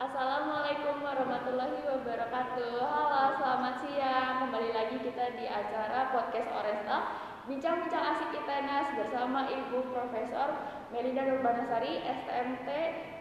Assalamualaikum 0.00 1.04
warahmatullahi 1.04 1.84
wabarakatuh. 1.84 2.72
Halo, 2.88 3.36
selamat 3.36 3.84
siang. 3.84 4.48
Kembali 4.48 4.72
lagi 4.72 4.96
kita 4.96 5.36
di 5.36 5.44
acara 5.44 6.08
podcast 6.08 6.48
Oresta 6.56 6.96
Bincang-bincang 7.44 8.16
asik 8.16 8.32
ITENAS 8.32 8.96
bersama 8.96 9.44
Ibu 9.52 9.92
Profesor 9.92 10.56
Melinda 10.88 11.28
Nurbanasari, 11.28 12.00
STMT, 12.00 12.68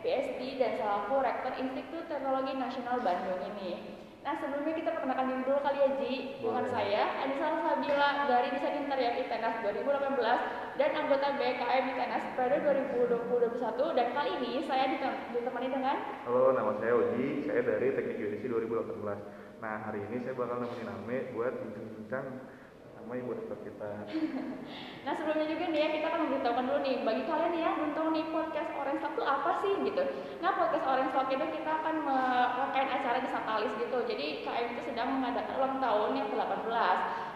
PSD, 0.08 0.56
dan 0.56 0.80
selaku 0.80 1.20
Rektor 1.20 1.60
Institut 1.60 2.08
Teknologi 2.08 2.56
Nasional 2.56 3.04
Bandung 3.04 3.44
ini. 3.44 3.99
Nah 4.20 4.36
sebelumnya 4.36 4.76
kita 4.76 4.92
perkenalkan 5.00 5.32
diri 5.32 5.42
dulu 5.48 5.60
kali 5.64 5.80
ya 5.80 5.90
Ji. 5.96 6.14
Dengan 6.44 6.66
saya 6.68 7.04
Anissa 7.24 7.48
Sabila 7.56 8.10
dari 8.28 8.48
Desain 8.52 8.76
Interior 8.84 9.16
ITENAS 9.16 9.56
2018 9.64 10.76
Dan 10.76 10.92
anggota 10.92 11.28
BKM 11.40 11.84
ITENAS 11.96 12.24
pada 12.36 12.56
2021 12.60 13.96
Dan 13.96 14.08
kali 14.12 14.32
ini 14.44 14.52
saya 14.68 14.84
ditemani 14.92 15.68
dengan 15.72 15.98
Halo 16.28 16.52
nama 16.52 16.72
saya 16.84 16.94
Oji, 17.00 17.48
saya 17.48 17.62
dari 17.64 17.96
Teknik 17.96 18.16
Geodesi 18.20 18.48
2018 18.52 19.64
Nah 19.64 19.76
hari 19.88 20.04
ini 20.12 20.18
saya 20.24 20.36
bakal 20.36 20.68
nemenin 20.68 20.92
Ame 20.92 21.18
buat 21.32 21.54
bincang-bincang 21.56 22.26
sama 23.10 23.26
ibu 23.26 23.34
dokter 23.34 23.58
kita. 23.66 23.90
nah 25.10 25.18
sebelumnya 25.18 25.50
juga 25.50 25.66
nih 25.74 25.82
ya 25.82 25.90
kita 25.98 26.06
akan 26.14 26.22
memberitahukan 26.30 26.66
dulu 26.70 26.80
nih 26.86 26.96
bagi 27.02 27.24
kalian 27.26 27.54
yang 27.58 27.74
belum 27.82 27.92
tahu 27.98 28.08
nih 28.14 28.26
podcast 28.30 28.70
Orange 28.78 29.02
Talk 29.02 29.14
itu 29.18 29.24
apa 29.26 29.52
sih 29.66 29.74
gitu. 29.82 30.04
Nah 30.46 30.52
podcast 30.54 30.86
Orange 30.86 31.14
Talk 31.18 31.30
itu 31.34 31.46
kita 31.58 31.72
akan 31.82 31.96
merangkaian 32.06 32.90
acara 32.94 33.18
di 33.18 33.30
Satalis 33.34 33.74
gitu. 33.82 33.98
Jadi 34.06 34.46
KM 34.46 34.66
itu 34.78 34.82
sedang 34.94 35.10
mengadakan 35.18 35.58
ulang 35.58 35.76
tahun 35.82 36.12
yang 36.22 36.28
ke-18. 36.30 36.70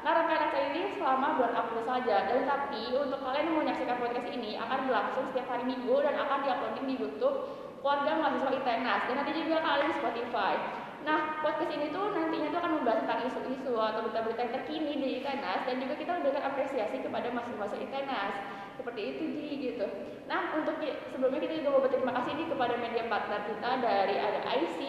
Nah 0.05 0.11
rangkaian 0.13 0.43
acara 0.45 0.65
ini 0.77 0.81
selama 0.93 1.27
bulan 1.41 1.53
April 1.57 1.81
saja. 1.89 2.17
Dan 2.29 2.39
tapi 2.45 2.83
untuk 2.93 3.19
kalian 3.25 3.43
yang 3.49 3.55
mau 3.57 3.63
menyaksikan 3.65 3.97
podcast 3.97 4.29
ini 4.29 4.51
akan 4.61 4.79
berlangsung 4.85 5.25
setiap 5.33 5.57
hari 5.57 5.65
Minggu 5.65 5.95
dan 6.05 6.21
akan 6.21 6.37
diuploading 6.45 6.85
di 6.85 6.95
YouTube 7.01 7.49
keluarga 7.81 8.13
mahasiswa 8.21 8.61
ITENAS 8.61 9.01
dan 9.09 9.15
nanti 9.17 9.31
juga 9.41 9.57
kalian 9.57 9.89
di 9.89 9.95
Spotify. 9.97 10.82
Nah, 11.03 11.43
podcast 11.43 11.67
ini 11.67 11.91
tuh 11.91 12.15
nantinya 12.15 12.47
tuh 12.47 12.59
akan 12.63 12.71
membahas 12.79 13.03
tentang 13.03 13.19
isu-isu 13.27 13.75
atau 13.75 14.07
berita-berita 14.07 14.55
terkini 14.55 14.93
di 15.03 15.07
ITENAS 15.19 15.67
dan 15.67 15.75
juga 15.83 15.99
kita 15.99 16.11
memberikan 16.15 16.47
apresiasi 16.47 17.03
kepada 17.03 17.27
mahasiswa 17.27 17.75
ITENAS. 17.75 18.33
Seperti 18.79 19.01
itu 19.11 19.23
Ji 19.35 19.49
gitu. 19.59 19.85
Nah, 20.31 20.55
untuk 20.55 20.79
sebelumnya 21.11 21.43
kita 21.43 21.59
juga 21.59 21.69
mau 21.75 21.83
berterima 21.83 22.15
kasih 22.15 22.31
nih 22.39 22.47
kepada 22.47 22.75
media 22.79 23.03
partner 23.11 23.41
kita 23.51 23.71
dari 23.83 24.15
ada 24.15 24.39
IC, 24.47 24.79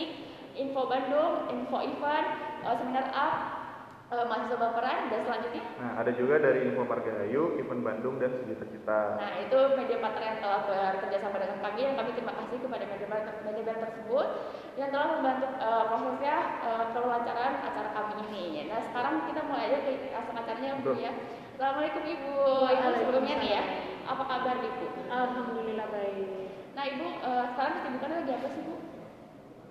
Info 0.54 0.86
Bandung, 0.86 1.50
Info 1.50 1.82
Event, 1.82 2.28
uh, 2.62 2.74
Seminar 2.78 3.10
Up, 3.10 3.63
uh, 4.12 4.24
mahasiswa 4.28 4.56
baperan 4.60 5.08
dan 5.08 5.20
selanjutnya? 5.24 5.64
Nah 5.80 5.90
ada 6.02 6.10
juga 6.12 6.34
dari 6.42 6.68
Info 6.68 6.82
Margahayu, 6.84 7.56
Event 7.56 7.82
Bandung 7.84 8.16
dan 8.20 8.36
Sejuta 8.42 8.66
Cita. 8.68 9.00
Nah 9.16 9.32
itu 9.40 9.58
media 9.78 9.98
partner 10.02 10.24
yang 10.24 10.38
telah 10.42 10.60
bekerja 10.66 11.18
sama 11.22 11.36
dengan 11.40 11.58
kami 11.62 11.80
yang 11.80 11.96
kami 11.96 12.10
terima 12.12 12.32
kasih 12.36 12.56
kepada 12.60 12.84
media 12.84 13.08
partner, 13.08 13.34
media 13.46 13.64
partner 13.64 13.88
tersebut 13.88 14.26
yang 14.74 14.88
telah 14.90 15.08
membantu 15.16 15.46
uh, 15.62 15.84
prosesnya 15.88 16.36
uh, 16.66 16.84
kelancaran 16.92 17.52
acara 17.62 17.90
kami 17.94 18.14
ini. 18.28 18.66
Nah 18.68 18.80
sekarang 18.90 19.14
kita 19.30 19.40
mulai 19.46 19.64
aja 19.70 19.78
ke 19.86 19.92
asal 20.12 20.34
acaranya 20.34 20.70
Bu 20.82 20.92
ya. 20.98 21.12
Assalamualaikum 21.54 22.02
Ibu. 22.02 22.34
Ibu 22.66 22.88
sebelumnya 22.98 23.34
nih 23.38 23.50
ya 23.54 23.62
apa 24.04 24.22
kabar 24.26 24.56
Ibu? 24.58 24.86
Alhamdulillah 25.08 25.86
baik. 25.88 26.50
Nah 26.74 26.84
Ibu 26.90 27.06
uh, 27.22 27.44
sekarang 27.54 27.72
kesibukannya 27.80 28.16
lagi 28.26 28.32
apa 28.34 28.48
sih 28.52 28.62
Bu 28.66 28.74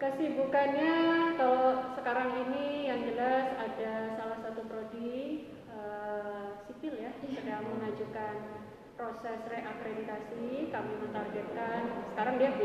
Kesibukannya 0.04 0.96
kalau 1.40 1.96
sekarang 1.96 2.36
ini 2.36 2.92
yang 2.92 3.08
jelas 3.08 3.56
ada 3.56 4.20
salah 4.20 4.36
satu 4.44 4.68
prodi 4.68 5.48
uh, 5.72 6.60
sipil 6.68 7.00
ya 7.00 7.16
sedang 7.24 7.64
mengajukan 7.72 8.68
proses 9.00 9.40
reakreditasi. 9.48 10.68
Kami 10.76 10.92
mentargetkan 11.08 12.04
sekarang 12.12 12.36
dia 12.36 12.52
B, 12.52 12.62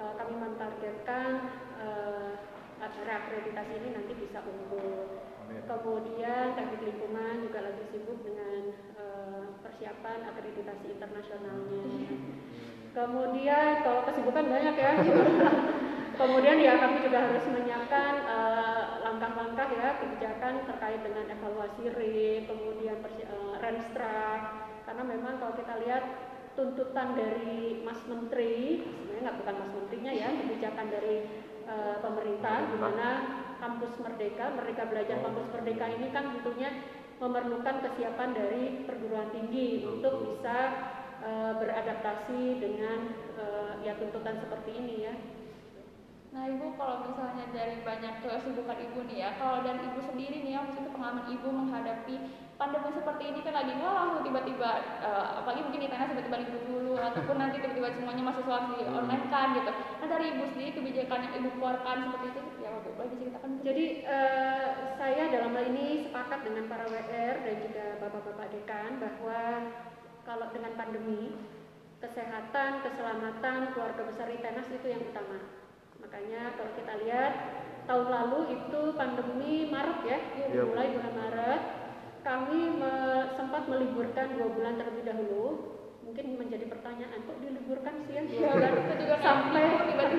uh, 0.00 0.16
kami 0.16 0.34
mentargetkan 0.40 1.44
uh, 1.76 2.40
reakreditasi 2.80 3.72
ini 3.76 3.88
nanti 3.92 4.16
bisa 4.16 4.40
unggul. 4.40 5.28
Kemudian 5.60 6.56
teknik 6.56 6.80
lingkungan 6.88 7.44
juga 7.44 7.68
lagi 7.68 7.84
sibuk 7.92 8.24
dengan 8.24 8.72
uh, 8.96 9.60
persiapan 9.60 10.24
akreditasi 10.32 10.88
internasionalnya. 10.88 11.84
Kemudian 12.96 13.84
kalau 13.84 14.08
kesibukan 14.08 14.44
banyak 14.48 14.76
ya. 14.80 14.92
Kemudian 16.16 16.56
ya 16.64 16.80
kami 16.80 17.04
juga 17.04 17.28
harus 17.28 17.44
menyiapkan 17.44 18.12
eh, 18.24 18.84
langkah-langkah 19.04 19.68
uh, 19.68 19.76
ya 19.76 19.88
kebijakan 20.00 20.64
terkait 20.64 21.00
dengan 21.04 21.28
evaluasi 21.28 21.92
RIP, 21.92 22.48
kemudian 22.48 23.04
uh, 23.04 23.60
Renstra, 23.60 24.24
karena 24.88 25.02
memang 25.04 25.36
kalau 25.36 25.52
kita 25.60 25.76
lihat 25.84 26.04
tuntutan 26.56 27.12
dari 27.12 27.84
Mas 27.84 28.00
Menteri, 28.08 28.80
sebenarnya 28.80 29.22
nggak 29.28 29.38
bukan 29.44 29.56
Mas 29.60 29.72
Menterinya 29.76 30.12
ya, 30.16 30.28
kebijakan 30.40 30.86
dari 30.88 31.16
uh, 31.68 32.00
pemerintah, 32.00 32.56
di 32.64 32.76
mana 32.80 33.08
kampus 33.60 33.92
Merdeka, 34.00 34.56
Merdeka 34.56 34.84
Belajar 34.88 35.20
Kampus 35.20 35.46
Merdeka 35.52 35.86
ini 36.00 36.08
kan 36.16 36.32
tentunya 36.32 36.70
memerlukan 37.20 37.76
kesiapan 37.84 38.32
dari 38.32 38.88
perguruan 38.88 39.28
tinggi 39.36 39.84
untuk 39.84 40.32
bisa 40.32 40.56
uh, 41.20 41.60
beradaptasi 41.60 42.56
dengan 42.56 43.12
uh, 43.36 43.76
ya 43.84 44.00
tuntutan 44.00 44.40
seperti 44.40 44.70
ini 44.80 44.96
ya. 45.12 45.35
Nah 46.36 46.52
ibu 46.52 46.76
kalau 46.76 47.00
misalnya 47.08 47.48
dari 47.48 47.80
banyak 47.80 48.20
kesibukan 48.20 48.76
ibu 48.76 49.08
nih 49.08 49.24
ya, 49.24 49.40
kalau 49.40 49.64
dari 49.64 49.80
ibu 49.88 50.04
sendiri 50.04 50.44
nih 50.44 50.52
ya, 50.52 50.60
maksudnya 50.68 50.92
pengalaman 50.92 51.32
ibu 51.32 51.48
menghadapi 51.48 52.16
pandemi 52.60 52.92
seperti 52.92 53.24
ini 53.32 53.40
kan 53.40 53.56
lagi 53.56 53.72
nggak 53.72 53.96
langsung 53.96 54.20
tiba-tiba, 54.20 54.70
uh, 55.00 55.40
apalagi 55.40 55.64
mungkin 55.64 55.80
di 55.80 55.88
tanah 55.88 56.12
tiba-tiba 56.12 56.36
libur 56.44 56.62
dulu, 56.68 56.92
ataupun 57.00 57.36
nanti 57.40 57.56
tiba-tiba 57.64 57.88
semuanya 57.88 58.22
masuk 58.28 58.44
di 58.44 58.84
hmm. 58.84 58.98
online 59.00 59.26
kan 59.32 59.48
gitu. 59.56 59.72
Nah 59.72 60.06
dari 60.12 60.24
ibu 60.36 60.44
sendiri 60.52 60.70
kebijakan 60.76 61.20
yang 61.24 61.34
ibu 61.40 61.48
keluarkan 61.56 61.96
seperti 62.04 62.26
itu, 62.28 62.40
ya 62.60 62.68
bu, 62.84 62.90
boleh 63.00 63.10
diceritakan? 63.16 63.50
Jadi 63.64 63.84
uh, 64.04 64.66
saya 65.00 65.22
dalam 65.32 65.56
hal 65.56 65.64
ini 65.72 65.86
sepakat 66.04 66.40
dengan 66.44 66.64
para 66.68 66.84
WR 66.84 67.36
dan 67.48 67.56
juga 67.64 67.84
bapak-bapak 68.04 68.46
dekan 68.52 68.90
bahwa 69.00 69.40
kalau 70.28 70.46
dengan 70.52 70.72
pandemi 70.76 71.32
kesehatan, 71.96 72.84
keselamatan 72.84 73.72
keluarga 73.72 74.04
besar 74.04 74.28
ITENAS 74.28 74.68
itu 74.68 74.84
yang 74.92 75.00
utama 75.00 75.55
Makanya 76.06 76.54
kalau 76.54 76.72
kita 76.78 76.92
lihat 77.02 77.32
tahun 77.90 78.06
lalu 78.14 78.38
itu 78.54 78.80
pandemi 78.94 79.66
Maret 79.66 80.00
ya, 80.06 80.18
ya 80.54 80.62
mulai 80.62 80.94
bulan 80.94 81.14
Maret, 81.18 81.62
kami 82.22 82.60
me 82.78 82.94
sempat 83.34 83.66
meliburkan 83.66 84.38
dua 84.38 84.48
bulan 84.54 84.78
terlebih 84.78 85.02
dahulu. 85.02 85.46
Mungkin 86.06 86.38
menjadi 86.38 86.70
pertanyaan 86.70 87.26
kok 87.26 87.42
diliburkan 87.42 88.06
sih 88.06 88.14
ya? 88.14 88.22
Dua 88.22 88.54
bulan 88.54 88.72
itu 88.78 88.94
juga 89.02 89.16
sampai 89.18 89.64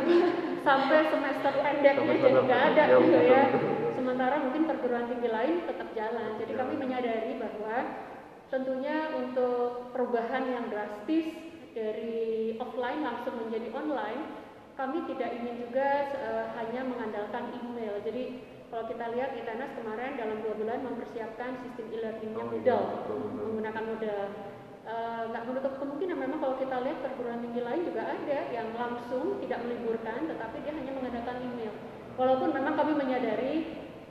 sampai 0.67 0.99
semester 1.07 1.53
pendeknya 1.55 2.15
jadi 2.19 2.39
nggak 2.43 2.63
ada 2.75 2.83
ya, 2.83 2.97
gitu 2.99 3.19
ya. 3.23 3.43
Sementara 3.95 4.35
mungkin 4.43 4.63
perguruan 4.67 5.07
tinggi 5.07 5.29
lain 5.31 5.55
tetap 5.71 5.87
jalan. 5.95 6.35
Jadi 6.35 6.51
kami 6.51 6.73
menyadari 6.75 7.31
bahwa 7.39 7.75
tentunya 8.51 9.07
untuk 9.15 9.95
perubahan 9.95 10.43
yang 10.51 10.67
drastis 10.67 11.31
dari 11.71 12.59
offline 12.59 13.07
langsung 13.07 13.39
menjadi 13.39 13.71
online 13.71 14.46
kami 14.77 15.09
tidak 15.09 15.29
ingin 15.41 15.55
juga 15.57 16.13
uh, 16.21 16.45
hanya 16.61 16.85
mengandalkan 16.85 17.49
email. 17.57 17.97
Jadi 18.05 18.45
kalau 18.69 18.85
kita 18.85 19.05
lihat 19.17 19.33
Itanas 19.33 19.73
kemarin 19.73 20.21
dalam 20.21 20.37
dua 20.45 20.53
bulan 20.53 20.79
mempersiapkan 20.85 21.57
sistem 21.65 21.87
e-learningnya 21.89 22.43
oh, 22.45 22.51
modal, 22.51 22.81
iya, 22.85 23.15
menggunakan 23.41 23.83
modal. 23.89 24.23
Eh, 24.87 25.23
nggak 25.35 25.43
uh, 25.43 25.47
menutup 25.51 25.73
kemungkinan 25.83 26.15
memang 26.15 26.39
kalau 26.39 26.55
kita 26.55 26.79
lihat 26.79 27.03
perguruan 27.03 27.43
tinggi 27.43 27.59
lain 27.59 27.83
juga 27.83 28.07
ada 28.07 28.39
yang 28.55 28.71
langsung 28.71 29.35
tidak 29.43 29.59
meliburkan, 29.67 30.31
tetapi 30.31 30.63
dia 30.63 30.73
hanya 30.75 30.91
mengandalkan 30.95 31.43
email. 31.43 31.73
Walaupun 32.15 32.49
memang 32.55 32.75
kami 32.79 32.93
menyadari 32.95 33.53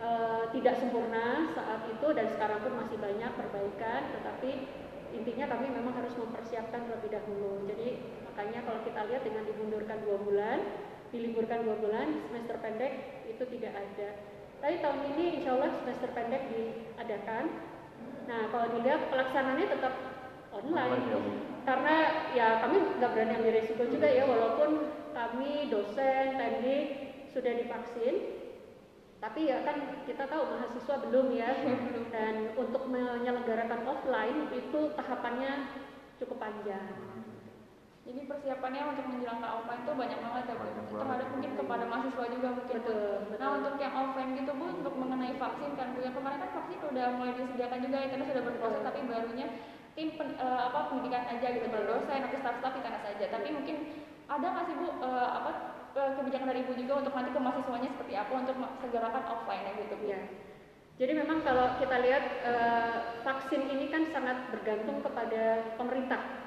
uh, 0.04 0.52
tidak 0.52 0.76
sempurna 0.76 1.48
saat 1.56 1.80
itu 1.88 2.08
dan 2.12 2.26
sekarang 2.28 2.60
pun 2.60 2.76
masih 2.76 3.00
banyak 3.00 3.32
perbaikan, 3.40 4.00
tetapi 4.20 4.50
intinya 5.16 5.46
kami 5.56 5.66
memang 5.72 5.96
harus 5.96 6.12
mempersiapkan 6.12 6.84
terlebih 6.84 7.08
dahulu. 7.08 7.64
Jadi 7.72 7.88
makanya 8.36 8.68
kalau 8.68 8.84
kita 8.84 9.00
lihat 9.08 9.24
dengan 9.24 9.48
dimundurkan 9.48 9.96
dua 10.04 10.20
bulan, 10.20 10.60
diliburkan 11.08 11.64
dua 11.64 11.80
bulan, 11.80 12.20
semester 12.28 12.60
pendek 12.60 13.24
itu 13.32 13.40
tidak 13.48 13.72
ada. 13.72 14.08
Tapi 14.60 14.84
tahun 14.84 15.00
ini 15.16 15.40
insya 15.40 15.56
Allah 15.56 15.72
semester 15.80 16.12
pendek 16.12 16.52
diadakan. 16.52 17.44
Nah 18.28 18.52
kalau 18.52 18.76
dilihat 18.76 19.08
pelaksanaannya 19.08 19.68
tetap 19.72 19.94
online, 20.52 21.00
ya, 21.08 21.18
karena 21.64 21.96
ya 22.36 22.48
kami 22.60 22.76
nggak 23.00 23.10
berani 23.16 23.32
ambil 23.40 23.52
resiko 23.56 23.88
juga 23.88 24.04
ya 24.04 24.28
walaupun 24.28 24.84
kami 25.16 25.72
dosen, 25.72 26.36
teknik 26.36 26.84
sudah 27.32 27.56
divaksin, 27.56 28.14
tapi 29.16 29.48
ya 29.48 29.64
kan 29.64 30.04
kita 30.04 30.28
tahu 30.28 30.44
mahasiswa 30.44 31.08
belum 31.08 31.32
ya. 31.32 31.56
Dan 32.12 32.52
untuk 32.52 32.84
menyelenggarakan 32.92 33.80
offline 33.88 34.52
itu 34.52 34.92
tahapannya 34.92 35.72
cukup 36.20 36.36
panjang 36.36 37.15
jadi 38.06 38.20
persiapannya 38.22 38.82
untuk 38.86 39.04
menjelang 39.10 39.42
ke 39.42 39.48
offline 39.50 39.82
itu 39.82 39.92
banyak 39.98 40.18
banget 40.22 40.44
ya 40.46 40.54
bu. 40.54 40.66
Terhadap 40.94 41.28
mungkin 41.34 41.52
kepada 41.58 41.84
mahasiswa 41.90 42.24
juga 42.30 42.48
mungkin 42.54 42.76
betul, 42.78 43.02
betul. 43.26 43.38
nah 43.42 43.48
untuk 43.58 43.74
yang 43.82 43.94
offline 43.98 44.30
gitu 44.38 44.52
bu 44.54 44.66
untuk 44.78 44.94
mengenai 44.94 45.34
vaksin 45.34 45.70
kan 45.74 45.88
bu. 45.90 45.98
Yang 46.06 46.14
kemarin 46.22 46.38
kan 46.38 46.50
vaksin 46.54 46.78
udah 46.86 47.06
mulai 47.18 47.32
disediakan 47.34 47.78
juga 47.82 47.96
ya 47.98 48.08
karena 48.14 48.24
sudah 48.30 48.42
berproses 48.46 48.82
tapi 48.86 48.98
barunya 49.10 49.46
tim 49.98 50.08
pen, 50.14 50.28
uh, 50.38 50.60
apa 50.70 50.78
pendidikan 50.92 51.24
aja 51.26 51.46
gitu 51.50 51.66
berdosen 51.66 52.20
atau 52.22 52.38
staff-staff 52.38 52.74
di 52.78 52.82
sana 52.86 52.98
saja. 53.02 53.24
Tapi 53.26 53.48
mungkin 53.50 53.76
ada 54.30 54.46
nggak 54.54 54.64
sih 54.70 54.76
bu 54.78 54.86
uh, 55.02 55.28
apa 55.42 55.50
eh, 55.98 56.10
kebijakan 56.14 56.46
dari 56.46 56.60
ibu 56.62 56.72
juga 56.78 56.92
untuk 57.02 57.12
nanti 57.16 57.30
ke 57.34 57.40
mahasiswanya 57.42 57.90
seperti 57.90 58.14
apa 58.14 58.32
untuk 58.38 58.56
segerakan 58.86 59.24
offline 59.34 59.66
gitu 59.82 59.94
bu? 59.98 60.06
Ya. 60.14 60.22
Jadi 60.96 61.12
memang 61.12 61.42
kalau 61.42 61.74
kita 61.82 61.96
lihat 62.06 62.24
eh, 62.46 62.96
vaksin 63.26 63.66
ini 63.66 63.90
kan 63.90 64.06
sangat 64.14 64.46
bergantung 64.54 65.02
kepada 65.02 65.74
pemerintah. 65.74 66.45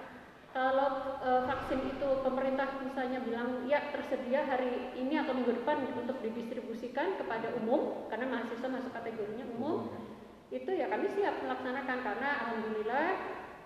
Kalau 0.49 1.21
eh, 1.21 1.41
vaksin 1.45 1.79
itu 1.93 2.09
pemerintah 2.25 2.81
misalnya 2.81 3.21
bilang 3.21 3.69
ya 3.69 3.93
tersedia 3.93 4.49
hari 4.49 4.97
ini 4.97 5.21
atau 5.21 5.37
minggu 5.37 5.61
depan 5.61 5.77
untuk 5.93 6.17
didistribusikan 6.25 7.21
kepada 7.21 7.53
umum 7.61 8.09
karena 8.09 8.25
mahasiswa 8.25 8.65
masuk 8.65 8.89
kategorinya 8.89 9.45
umum, 9.53 9.93
itu 10.49 10.71
ya 10.73 10.89
kami 10.89 11.05
siap 11.13 11.45
melaksanakan 11.45 11.97
karena 12.01 12.29
alhamdulillah 12.41 13.07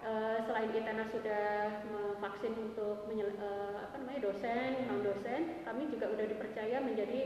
eh, 0.03 0.37
selain 0.43 0.75
ITENA 0.75 1.05
sudah 1.07 1.47
memvaksin 1.87 2.53
untuk 2.59 3.07
menyel- 3.07 3.39
eh, 3.39 3.75
apa 3.79 3.95
namanya 4.03 4.21
dosen, 4.27 4.69
non 4.91 4.99
dosen, 5.07 5.63
kami 5.63 5.87
juga 5.87 6.11
sudah 6.11 6.27
dipercaya 6.27 6.83
menjadi 6.83 7.21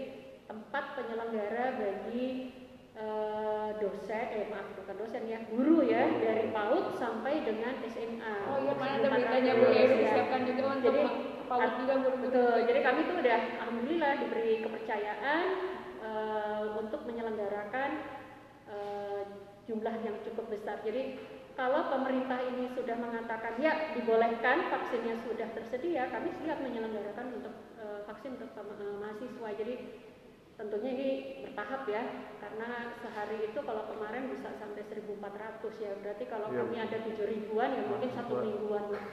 tempat 0.46 1.02
penyelenggara 1.02 1.82
bagi 1.82 2.54
eh, 2.94 3.37
dosen, 3.76 4.26
eh 4.32 4.48
maaf 4.48 4.68
bukan 4.80 4.96
dosen 4.96 5.24
ya, 5.28 5.40
guru 5.52 5.84
ya 5.84 6.08
dari 6.24 6.48
PAUD 6.56 6.96
sampai 6.96 7.44
dengan 7.44 7.76
SMA. 7.84 8.36
oh 8.48 8.58
iya 8.64 8.74
mana 8.80 8.94
ada 9.04 9.08
1400, 9.12 9.16
beritanya 9.20 9.52
bu 9.60 9.66
ya 9.68 9.76
ya. 9.76 9.86
disiapkan 9.92 10.42
juga 10.48 10.64
untuk 10.80 10.94
Jadi, 10.96 11.02
paut 11.48 11.72
juga 11.80 11.94
guru-guru 12.04 12.28
Betul, 12.28 12.58
jadi 12.68 12.80
kami 12.84 13.00
tuh 13.08 13.16
udah 13.24 13.40
alhamdulillah 13.64 14.12
diberi 14.20 14.54
kepercayaan 14.64 15.44
eh, 16.04 16.64
untuk 16.76 17.02
menyelenggarakan 17.08 17.90
eh, 18.68 19.24
jumlah 19.68 19.96
yang 20.04 20.16
cukup 20.24 20.46
besar. 20.48 20.80
Jadi 20.84 21.20
kalau 21.58 21.90
pemerintah 21.90 22.38
ini 22.54 22.70
sudah 22.78 22.96
mengatakan 22.96 23.58
ya 23.58 23.92
dibolehkan 23.98 24.70
vaksinnya 24.70 25.18
sudah 25.26 25.50
tersedia, 25.58 26.06
kami 26.14 26.30
siap 26.40 26.62
menyelenggarakan 26.62 27.42
untuk 27.42 27.54
eh, 27.82 28.00
vaksin 28.06 28.38
untuk 28.38 28.52
eh, 28.56 28.96
mahasiswa. 29.02 29.50
Jadi 29.58 29.76
tentunya 30.58 30.90
ini 30.92 31.10
bertahap 31.46 31.86
ya, 31.86 32.04
karena 32.38 32.70
sehari 32.98 33.38
itu 33.46 33.60
kalau 33.62 33.86
kemarin 33.88 34.28
bisa 34.28 34.50
sampai 34.58 34.82
1.400 34.84 35.06
ya, 35.78 35.92
berarti 36.02 36.24
kalau 36.26 36.50
Iya, 36.50 36.66
kami 36.66 36.78
ada 36.82 36.98
7 37.00 37.26
ribuan 37.26 37.70
ya 37.72 37.84
mungkin 37.86 38.10
satu 38.10 38.34
Mahasiswa. 38.34 38.46
mingguan 38.50 38.86
lah. 38.90 39.06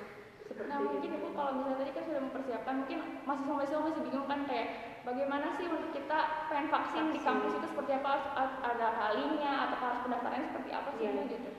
Seperti 0.44 0.68
Nah 0.68 0.78
mungkin 0.78 1.00
itu. 1.04 1.16
ibu 1.16 1.28
kalau 1.32 1.50
misalnya 1.56 1.78
tadi 1.80 1.92
kan 1.92 2.04
sudah 2.04 2.22
mempersiapkan 2.22 2.74
mungkin 2.80 2.98
mahasiswa-mahasiswa 3.24 3.80
masih 3.82 4.02
bingung 4.02 4.26
kan 4.26 4.40
kayak 4.44 4.68
bagaimana 5.02 5.46
sih 5.54 5.66
untuk 5.66 5.90
kita 5.90 6.18
pengen 6.48 6.68
vaksin, 6.68 7.04
di 7.06 7.10
Vaksin. 7.14 7.24
kampus 7.24 7.52
itu 7.54 7.66
seperti 7.66 7.92
apa 7.94 8.08
harus 8.34 8.56
ada 8.60 8.88
halinya 8.94 9.52
atau 9.68 9.76
harus 9.78 10.00
pendaftarannya 10.02 10.48
seperti 10.48 10.70
apa 10.70 10.88
sih 10.92 11.02
Iya. 11.02 11.12
Bu, 11.12 11.22
gitu. 11.28 11.50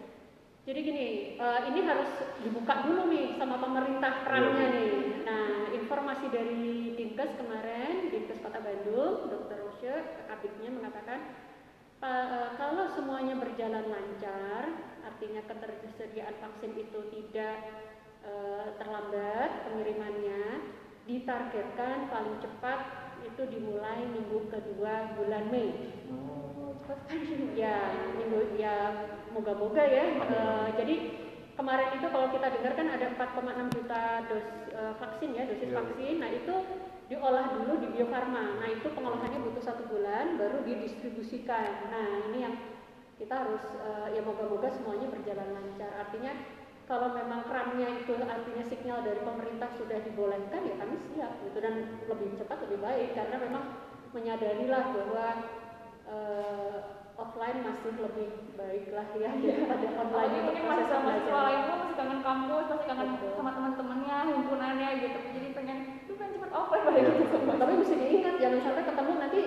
Jadi 0.66 0.80
gini, 0.82 1.06
eh, 1.38 1.60
ini 1.70 1.80
harus 1.84 2.10
dibuka 2.42 2.74
dulu 2.82 3.02
nih 3.08 3.38
sama 3.38 3.58
pemerintah 3.60 4.14
perannya 4.22 4.54
Iya. 4.56 4.70
nih. 4.72 4.94
Nah, 5.22 5.50
informasi 5.72 6.26
dari 6.30 6.66
Dinkes 6.96 7.32
kemarin, 7.38 8.10
Dinkes 8.10 8.42
Kota 8.42 8.58
Bandung, 8.58 9.30
Rosye, 9.86 10.26
kabitnya 10.26 10.70
mengatakan 10.74 11.20
eh, 12.02 12.48
kalau 12.58 12.90
semuanya 12.98 13.38
berjalan 13.38 13.86
lancar, 13.86 14.66
artinya 15.06 15.46
ketersediaan 15.46 16.34
vaksin 16.42 16.74
itu 16.74 17.00
tidak 17.14 17.58
eh, 18.26 18.68
terlambat 18.82 19.70
pengirimannya, 19.70 20.74
ditargetkan 21.06 22.10
paling 22.10 22.42
cepat 22.42 22.80
itu 23.30 23.42
dimulai 23.46 24.10
minggu 24.10 24.50
kedua 24.50 25.14
bulan 25.22 25.54
Mei. 25.54 25.70
Oh. 26.10 26.74
Ya, 27.54 27.94
minggu 28.18 28.58
ya 28.58 29.06
moga-moga 29.38 29.86
ya. 29.86 30.18
Eh, 30.18 30.68
jadi 30.82 30.96
kemarin 31.54 31.94
itu 32.02 32.10
kalau 32.10 32.34
kita 32.34 32.50
dengar 32.58 32.74
kan 32.74 32.88
ada 32.90 33.06
4,6 33.14 33.70
juta 33.78 34.02
dos 34.34 34.48
eh, 34.74 34.94
vaksin 34.98 35.30
ya, 35.38 35.46
dosis 35.46 35.70
Iya. 35.70 35.78
vaksin. 35.78 36.16
Nah, 36.18 36.30
itu 36.34 36.56
diolah 37.06 37.54
dulu 37.54 37.78
di 37.82 37.88
Bio 37.94 38.10
Farma. 38.10 38.58
Nah, 38.62 38.68
itu 38.70 38.88
pengolahannya 38.94 39.40
butuh 39.46 39.64
satu 39.64 39.86
bulan 39.90 40.42
baru 40.42 40.66
didistribusikan. 40.66 41.90
Nah, 41.94 42.30
ini 42.32 42.38
yang 42.42 42.56
kita 43.16 43.46
harus 43.46 43.64
eh, 43.80 44.18
ya 44.18 44.22
moga-moga 44.26 44.68
semuanya 44.74 45.08
berjalan 45.14 45.54
lancar. 45.54 45.92
Artinya 46.10 46.34
kalau 46.86 47.18
memang 47.18 47.50
kerannya 47.50 48.06
itu 48.06 48.14
artinya 48.22 48.64
sinyal 48.70 49.02
dari 49.02 49.22
pemerintah 49.26 49.70
sudah 49.74 50.06
dibolehkan 50.06 50.62
ya 50.70 50.76
kami 50.78 50.96
siap 51.10 51.34
gitu 51.42 51.58
dan 51.58 51.98
lebih 52.06 52.38
cepat 52.38 52.62
lebih 52.70 52.78
baik 52.78 53.18
karena 53.18 53.42
memang 53.42 53.64
menyadarilah 54.14 54.86
bahwa 54.94 55.28
eh, 56.06 56.78
offline 57.16 57.60
masih 57.64 57.96
lebih 57.96 58.30
baik 58.54 58.92
lah 58.92 59.08
ya 59.18 59.32
daripada 59.34 59.88
online 59.98 60.30
untuk 60.30 60.44
mungkin 60.46 60.64
mahasiswa-mahasiswa 60.68 61.26
pembelajaran. 61.26 61.48
lain 61.48 61.60
tuh 61.66 61.78
masih 61.80 61.96
kangen 61.96 62.22
kampus, 62.22 62.66
masih 62.70 62.88
kangen 62.92 63.10
Betul. 63.16 63.32
sama 63.34 63.52
teman-temannya, 63.56 64.18
himpunannya 64.36 64.90
gitu. 65.00 65.20
Jadi 65.32 65.45
offline 66.56 66.84
pada 66.88 67.00
Iya. 67.00 67.12
gitu 67.12 67.26
semua. 67.28 67.56
Tapi 67.60 67.74
mesti 67.76 67.96
diingat 68.00 68.36
jangan 68.40 68.60
sampai 68.64 68.84
ketemu 68.88 69.12
nanti 69.20 69.40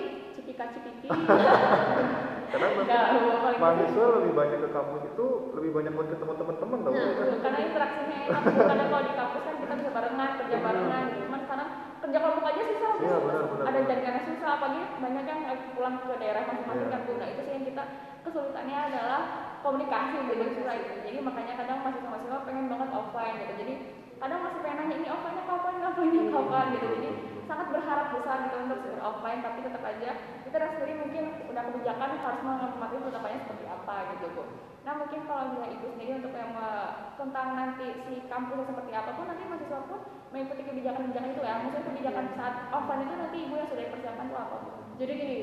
karena 2.49 2.65
memang 2.73 2.87
Bu, 2.89 3.29
paling 3.45 3.59
mahasiswa 3.61 4.05
lebih 4.19 4.33
banyak 4.33 4.59
ke 4.65 4.69
kampus 4.73 5.01
itu 5.05 5.25
lebih 5.53 5.71
banyak 5.73 5.91
buat 5.93 6.07
ketemu 6.09 6.33
teman-teman 6.33 6.77
tau 6.81 6.91
Nah, 6.91 7.13
kan? 7.13 7.27
Karena 7.39 7.59
interaksinya 7.61 8.17
enak 8.25 8.41
karena 8.57 8.85
kalau 8.89 9.03
di 9.05 9.13
kampus 9.13 9.41
kan 9.45 9.55
kita 9.61 9.73
bisa 9.79 9.89
barengan 9.93 10.29
kerja 10.41 10.57
barengan 10.59 11.03
gitu. 11.09 11.21
cuman 11.29 11.39
sekarang 11.45 11.69
kerja 11.99 12.17
kelompok 12.19 12.45
aja 12.49 12.61
susah. 12.65 12.93
Iya, 12.99 13.17
benar, 13.21 13.43
benar, 13.47 13.65
ada 13.69 13.79
jaringannya 13.85 14.23
susah 14.33 14.49
apalagi 14.57 14.81
banyak 14.99 15.25
yang 15.29 15.41
pulang 15.77 15.95
ke 16.03 16.13
daerah 16.17 16.41
masing-masing 16.49 16.87
Iya. 16.89 16.93
kan 16.97 17.01
nah 17.19 17.27
itu 17.29 17.41
sih 17.45 17.53
yang 17.53 17.65
kita 17.69 17.83
kesulitannya 18.25 18.77
adalah 18.91 19.21
komunikasi 19.61 20.17
gitu 20.27 20.43
susah 20.59 20.73
itu 20.75 20.93
jadi 21.05 21.17
makanya 21.21 21.53
kadang 21.63 21.77
mahasiswa-mahasiswa 21.85 22.39
pengen 22.49 22.65
banget 22.67 22.89
offline 22.91 23.35
gitu 23.39 23.53
jadi 23.61 23.73
kadang 24.19 24.39
masih 24.43 24.59
pengen 24.61 24.77
nanya 24.83 24.95
ini 24.99 25.07
offline-nya 25.07 25.43
kapan? 25.47 25.73
Offline-nya 25.79 26.23
kapan? 26.29 26.65
gitu. 26.75 26.87
jadi 26.99 27.09
sangat 27.49 27.67
berharap 27.73 28.07
besar 28.13 28.37
gitu 28.45 28.57
untuk 28.61 28.79
segera 28.85 29.03
offline 29.09 29.41
tapi 29.41 29.65
tetap 29.65 29.81
aja 29.81 30.11
kita 30.45 30.57
sendiri 30.69 30.93
mungkin 31.01 31.23
udah 31.49 31.63
kebijakan 31.65 32.09
harus 32.21 32.41
menghormati 32.45 32.95
penetapannya 33.01 33.39
seperti 33.41 33.65
apa 33.65 33.95
gitu 34.13 34.25
bu. 34.37 34.43
Nah 34.85 34.93
mungkin 35.01 35.19
kalau 35.25 35.43
misalnya 35.49 35.73
ibu 35.73 35.85
sendiri 35.93 36.11
untuk 36.21 36.33
yang 36.37 36.53
eh, 36.53 36.89
tentang 37.17 37.47
nanti 37.57 37.85
si 38.05 38.13
kampusnya 38.29 38.69
seperti 38.69 38.91
apa 38.93 39.09
pun 39.17 39.25
nanti 39.25 39.43
mahasiswa 39.49 39.79
pun 39.89 39.99
mengikuti 40.29 40.61
kebijakan-kebijakan 40.61 41.31
itu 41.33 41.41
ya. 41.41 41.53
Maksudnya 41.57 41.87
kebijakan 41.89 42.25
saat 42.37 42.55
offline 42.69 43.03
itu 43.05 43.15
nanti 43.17 43.37
ibu 43.49 43.53
yang 43.57 43.69
sudah 43.69 43.83
dipersiapkan 43.89 44.25
itu 44.29 44.37
apa 44.37 44.55
bu? 44.61 44.69
Jadi 45.01 45.13
gini, 45.17 45.39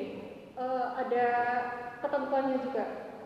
eh, 0.55 0.87
ada 0.95 1.27
ketentuannya 2.07 2.57
juga 2.63 2.85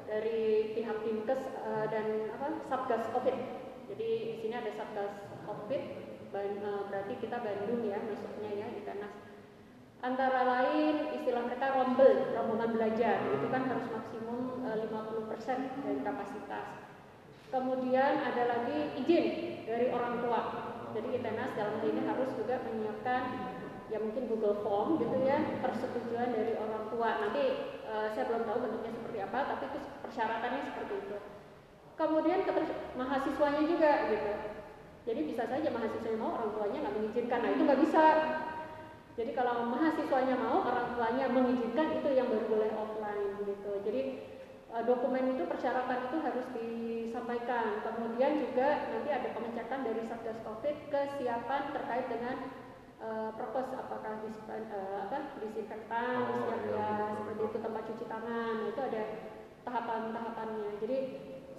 dari 0.08 0.40
pihak 0.74 0.96
Dinkes 1.04 1.42
eh, 1.64 1.84
dan 1.92 2.06
apa 2.32 2.46
Satgas 2.66 3.04
Covid. 3.12 3.36
Jadi 3.92 4.08
di 4.24 4.36
sini 4.40 4.54
ada 4.56 4.72
Satgas 4.72 5.29
Covid, 5.50 5.82
eh, 6.62 6.82
berarti 6.86 7.14
kita 7.18 7.42
Bandung 7.42 7.82
ya 7.82 7.98
masuknya 7.98 8.50
ya 8.54 8.66
di 8.70 8.86
Tenas. 8.86 9.14
Antara 10.00 10.46
lain 10.46 11.12
istilah 11.12 11.44
mereka 11.44 11.76
rombel, 11.76 12.32
rombongan 12.32 12.70
belajar, 12.72 13.20
itu 13.34 13.46
kan 13.50 13.66
harus 13.66 13.86
maksimum 13.90 14.62
eh, 14.62 14.86
50% 14.86 15.82
dari 15.82 16.00
kapasitas. 16.06 16.66
Kemudian 17.50 18.22
ada 18.22 18.42
lagi 18.46 18.94
izin 19.02 19.26
dari 19.66 19.90
orang 19.90 20.22
tua. 20.22 20.40
Jadi 20.94 21.18
ITENAS 21.18 21.58
dalam 21.58 21.82
hal 21.82 21.86
ini 21.86 22.02
harus 22.06 22.30
juga 22.38 22.62
menyiapkan 22.62 23.22
ya 23.90 23.98
mungkin 23.98 24.30
Google 24.30 24.62
Form 24.62 25.02
gitu 25.02 25.18
ya 25.26 25.58
persetujuan 25.58 26.30
dari 26.30 26.54
orang 26.54 26.86
tua. 26.94 27.26
Nanti 27.26 27.42
eh, 27.90 28.06
saya 28.14 28.24
belum 28.30 28.46
tahu 28.46 28.58
bentuknya 28.62 28.92
seperti 28.94 29.18
apa, 29.18 29.38
tapi 29.50 29.62
itu 29.66 29.78
persyaratannya 30.06 30.62
seperti 30.62 30.94
itu. 31.02 31.18
Kemudian 31.98 32.40
mahasiswanya 32.96 33.62
juga 33.66 33.90
gitu. 34.08 34.32
Jadi 35.08 35.20
bisa 35.32 35.48
saja 35.48 35.68
mahasiswanya 35.72 36.18
mau 36.20 36.36
orang 36.36 36.50
tuanya 36.52 36.78
nggak 36.84 36.96
mengizinkan. 37.00 37.38
Nah 37.40 37.50
itu 37.56 37.62
nggak 37.64 37.82
bisa. 37.88 38.04
Jadi 39.16 39.30
kalau 39.32 39.68
mahasiswanya 39.68 40.36
mau 40.36 40.64
orang 40.64 40.88
tuanya 40.96 41.24
mengizinkan 41.32 41.88
itu 41.98 42.08
yang 42.12 42.28
baru 42.28 42.46
boleh 42.46 42.70
offline 42.76 43.32
gitu. 43.48 43.72
Jadi 43.84 44.00
eh, 44.70 44.82
dokumen 44.84 45.34
itu 45.36 45.42
persyaratan 45.48 45.98
itu 46.12 46.16
harus 46.20 46.46
disampaikan. 46.52 47.80
Kemudian 47.80 48.32
juga 48.44 48.68
nanti 48.92 49.10
ada 49.10 49.28
pengecekan 49.32 49.80
dari 49.88 50.02
Satgas 50.04 50.40
Covid 50.44 50.76
kesiapan 50.92 51.62
terkait 51.72 52.06
dengan 52.12 52.36
eh, 53.00 53.30
prokes 53.40 53.72
apakah 53.72 54.20
dispen, 54.20 54.68
eh, 54.68 54.96
apa 55.08 55.18
disinfektan, 55.40 56.16
Oh, 56.28 56.52
ya 56.76 57.16
seperti 57.16 57.42
itu 57.48 57.58
tempat 57.64 57.82
cuci 57.88 58.04
tangan. 58.04 58.52
Nah, 58.60 58.68
itu 58.68 58.80
ada 58.84 59.02
tahapan-tahapannya. 59.64 60.70
Jadi 60.80 60.98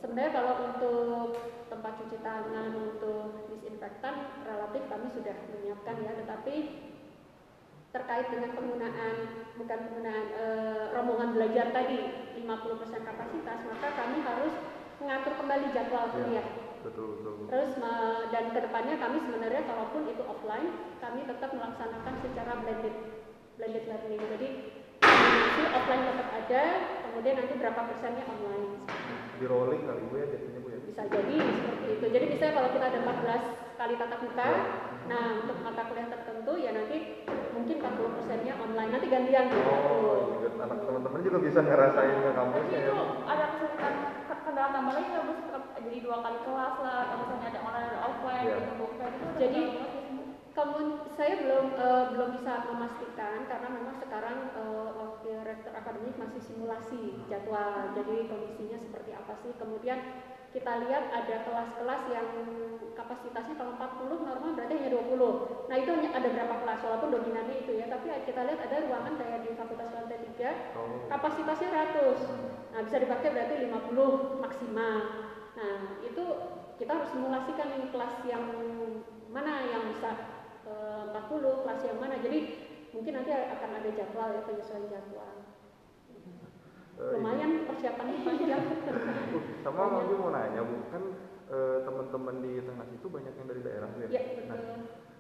sebenarnya 0.02 0.32
kalau 0.34 0.54
untuk 0.68 1.38
tempat 1.70 1.94
cuci 2.02 2.18
tangan 2.20 2.74
untuk 2.74 3.48
disinfektan 3.48 4.44
relatif 4.44 4.84
kami 4.90 5.08
sudah 5.14 5.36
menyiapkan 5.54 5.96
ya, 6.04 6.12
tetapi 6.26 6.56
terkait 7.92 8.28
dengan 8.32 8.56
penggunaan 8.56 9.16
bukan 9.60 9.80
penggunaan 9.88 10.26
eh, 10.32 10.84
rombongan 10.96 11.36
belajar 11.36 11.76
tadi 11.76 12.00
50% 12.40 12.48
kapasitas 13.04 13.60
maka 13.68 13.88
kami 14.00 14.24
harus 14.24 14.54
mengatur 15.04 15.34
kembali 15.36 15.66
jadwal 15.76 16.08
Iya. 16.08 16.14
kuliah. 16.16 16.48
betul 16.82 17.08
betul. 17.20 17.34
Terus 17.52 17.72
dan 18.32 18.46
ke 18.56 18.60
depannya 18.64 18.96
kami 18.96 19.18
sebenarnya 19.28 19.62
kalaupun 19.68 20.08
itu 20.08 20.24
offline 20.24 20.72
kami 21.04 21.28
tetap 21.28 21.52
melaksanakan 21.52 22.14
secara 22.24 22.54
blended 22.64 22.96
blended 23.60 23.84
learning. 23.86 24.22
Jadi 24.40 24.48
kombinasi 25.04 25.64
offline 25.76 26.04
tetap 26.16 26.30
ada 26.32 26.64
kemudian 27.06 27.36
nanti 27.44 27.54
berapa 27.60 27.82
persennya 27.92 28.24
online 28.24 28.72
di 29.42 29.50
rolling 29.50 29.82
kali 29.82 30.02
bu 30.06 30.16
ya 30.22 30.26
jadinya 30.30 30.60
bu 30.62 30.68
ya 30.70 30.80
bisa 30.86 31.02
jadi 31.10 31.36
seperti 31.42 31.88
itu 31.98 32.06
jadi 32.14 32.26
misalnya 32.30 32.54
kalau 32.54 32.70
kita 32.70 32.86
ada 32.86 33.00
14 33.02 33.82
kali 33.82 33.94
tatap 33.98 34.20
muka 34.22 34.46
Ya. 34.46 34.62
nah 35.10 35.26
untuk 35.42 35.58
mata 35.66 35.82
kuliah 35.90 36.08
tertentu 36.14 36.54
ya 36.62 36.72
nanti 36.78 36.98
mungkin 37.52 37.76
40 37.82 38.16
dosennya 38.22 38.54
online. 38.62 38.92
Nanti 38.94 39.08
gantian 39.10 39.50
gitu. 39.50 39.66
Oh, 39.66 40.38
juga 40.38 40.62
anak 40.62 40.78
teman-teman 40.86 41.20
juga 41.26 41.38
bisa 41.42 41.60
ngerasain 41.60 42.16
ke 42.22 42.32
kampusnya 42.32 42.78
ya. 42.78 42.86
itu 42.86 42.96
ada 43.26 43.46
kesulitan 43.50 43.94
kendala 44.42 44.70
tambah 44.72 44.94
lagi 44.94 45.08
nggak 45.10 45.26
bos 45.26 45.40
jadi 45.82 45.98
dua 46.06 46.18
kali 46.22 46.40
kelas 46.46 46.76
lah 46.86 47.00
kalau 47.10 47.24
misalnya 47.26 47.48
ada 47.50 47.60
online 47.66 47.88
ada 47.90 48.00
offline 48.06 48.46
Iya. 48.46 48.56
gitu 48.62 48.86
ada 48.86 49.08
Jadi, 49.42 49.62
Kamu, 50.52 51.08
saya 51.16 51.40
belum 51.40 51.80
eh, 51.80 52.04
belum 52.12 52.30
bisa 52.36 52.68
memastikan 52.68 53.48
karena 53.48 53.68
memang 53.72 53.96
sekarang 53.96 54.52
eh, 54.52 54.90
wakil 55.00 55.38
rektor 55.48 55.72
akademik 55.72 56.20
masih 56.20 56.44
simulasi 56.44 57.24
jadwal. 57.32 57.96
Jadi 57.96 58.28
kondisinya 58.28 58.76
seperti 58.76 59.16
apa 59.16 59.32
sih? 59.40 59.56
Kemudian 59.56 60.00
kita 60.52 60.84
lihat 60.84 61.08
ada 61.16 61.48
kelas-kelas 61.48 62.04
yang 62.12 62.28
kapasitasnya 62.92 63.56
kalau 63.56 63.80
40 63.80 64.28
normal 64.28 64.52
berarti 64.52 64.76
hanya 64.76 64.92
20. 64.92 65.72
Nah, 65.72 65.76
itu 65.80 65.90
hanya 65.96 66.10
ada 66.12 66.28
berapa 66.28 66.56
kelas 66.60 66.80
walaupun 66.84 67.10
dominannya 67.16 67.56
itu 67.64 67.72
ya, 67.80 67.88
tapi 67.88 68.12
kita 68.28 68.44
lihat 68.44 68.60
ada 68.60 68.84
ruangan 68.84 69.16
kayak 69.16 69.48
di 69.48 69.56
Fakultas 69.56 69.96
Lantai 69.96 70.20
3 70.36 70.76
Oh. 70.76 71.08
kapasitasnya 71.08 71.96
100. 71.96 72.20
Nah, 72.76 72.84
bisa 72.84 72.98
dipakai 73.00 73.32
berarti 73.32 73.56
50 73.64 74.44
maksimal. 74.44 74.98
Nah, 75.56 75.80
itu 76.04 76.24
kita 76.76 76.92
harus 77.00 77.10
simulasikan 77.16 77.72
ini 77.80 77.88
kelas 77.88 78.20
yang 78.28 78.44
mana 79.32 79.64
yang 79.72 79.88
bisa 79.88 80.41
40, 81.12 81.62
kelas 81.64 81.82
yang 81.86 82.00
mana. 82.00 82.16
Jadi 82.20 82.40
mungkin 82.92 83.12
nanti 83.16 83.32
akan 83.32 83.70
ada 83.82 83.90
jadwal 83.92 84.30
ya 84.36 84.42
penyesuaian 84.48 84.88
jadwal. 84.92 85.32
Eh, 87.02 87.12
Lumayan 87.18 87.52
persiapannya 87.66 88.18
panjang. 88.28 88.64
Sama 89.64 89.84
lagi 89.90 90.14
mau 90.20 90.30
nanya 90.30 90.62
bu, 90.62 90.76
kan 90.92 91.04
eh, 91.50 91.78
teman-teman 91.88 92.36
di 92.44 92.54
Tengah 92.62 92.88
itu 92.94 93.08
banyak 93.10 93.34
yang 93.34 93.48
dari 93.48 93.62
daerah 93.64 93.90
ya. 93.98 94.08
ya, 94.12 94.22
Nah, 94.52 94.60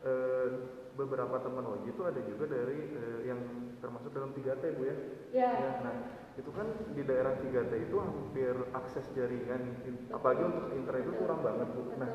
eh, 0.05 0.47
beberapa 0.93 1.35
teman 1.41 1.65
Oji 1.65 1.89
itu 1.95 2.01
ada 2.03 2.21
juga 2.21 2.45
dari 2.51 2.79
eh, 2.91 3.19
yang 3.25 3.39
termasuk 3.81 4.11
dalam 4.13 4.35
3T 4.35 4.63
bu 4.77 4.81
ya. 4.85 4.95
Ya, 5.31 5.49
Ya, 5.57 5.71
nah 5.81 5.95
itu 6.37 6.51
kan 6.53 6.67
di 6.95 7.01
daerah 7.07 7.33
3T 7.39 7.73
itu 7.89 7.95
hampir 7.97 8.53
akses 8.75 9.07
jaringan, 9.15 9.63
in- 9.87 10.05
apalagi 10.11 10.43
untuk 10.43 10.69
internet 10.75 11.03
itu 11.07 11.13
kurang 11.17 11.39
banget 11.41 11.67
bu. 11.71 11.81
Nah. 11.97 12.11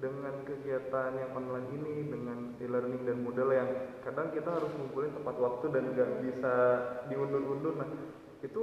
Dengan 0.00 0.34
kegiatan 0.48 1.12
yang 1.12 1.30
online 1.36 1.68
ini, 1.76 1.94
dengan 2.08 2.38
e-learning 2.56 3.04
dan 3.04 3.18
model 3.20 3.48
yang 3.52 3.70
kadang 4.00 4.32
kita 4.32 4.48
harus 4.48 4.72
ngumpulin 4.74 5.12
tepat 5.12 5.36
waktu 5.36 5.66
dan 5.70 5.84
nggak 5.92 6.10
bisa 6.24 6.54
diundur-undur. 7.12 7.76
Nah 7.76 7.88
itu 8.40 8.62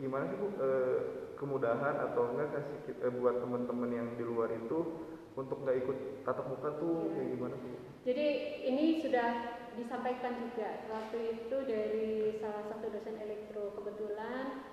gimana 0.00 0.24
sih 0.32 0.38
bu 0.40 0.48
Eh, 0.60 0.98
kemudahan 1.36 1.96
atau 2.10 2.36
enggak 2.36 2.52
kasih 2.52 3.00
eh, 3.00 3.12
buat 3.16 3.40
teman-teman 3.40 3.88
yang 3.88 4.08
di 4.16 4.24
luar 4.24 4.52
itu 4.52 5.08
untuk 5.36 5.64
nggak 5.64 5.76
ikut 5.84 5.98
tatap 6.24 6.52
muka 6.52 6.68
tuh 6.76 7.12
kayak 7.16 7.28
gimana 7.36 7.54
bu? 7.56 7.68
Jadi 8.04 8.26
ini 8.64 9.00
sudah 9.04 9.60
disampaikan 9.76 10.36
juga 10.40 10.88
waktu 10.88 11.18
itu 11.36 11.56
dari 11.64 12.36
salah 12.40 12.64
satu 12.68 12.92
dosen 12.92 13.16
elektro 13.20 13.76
kebetulan 13.76 14.68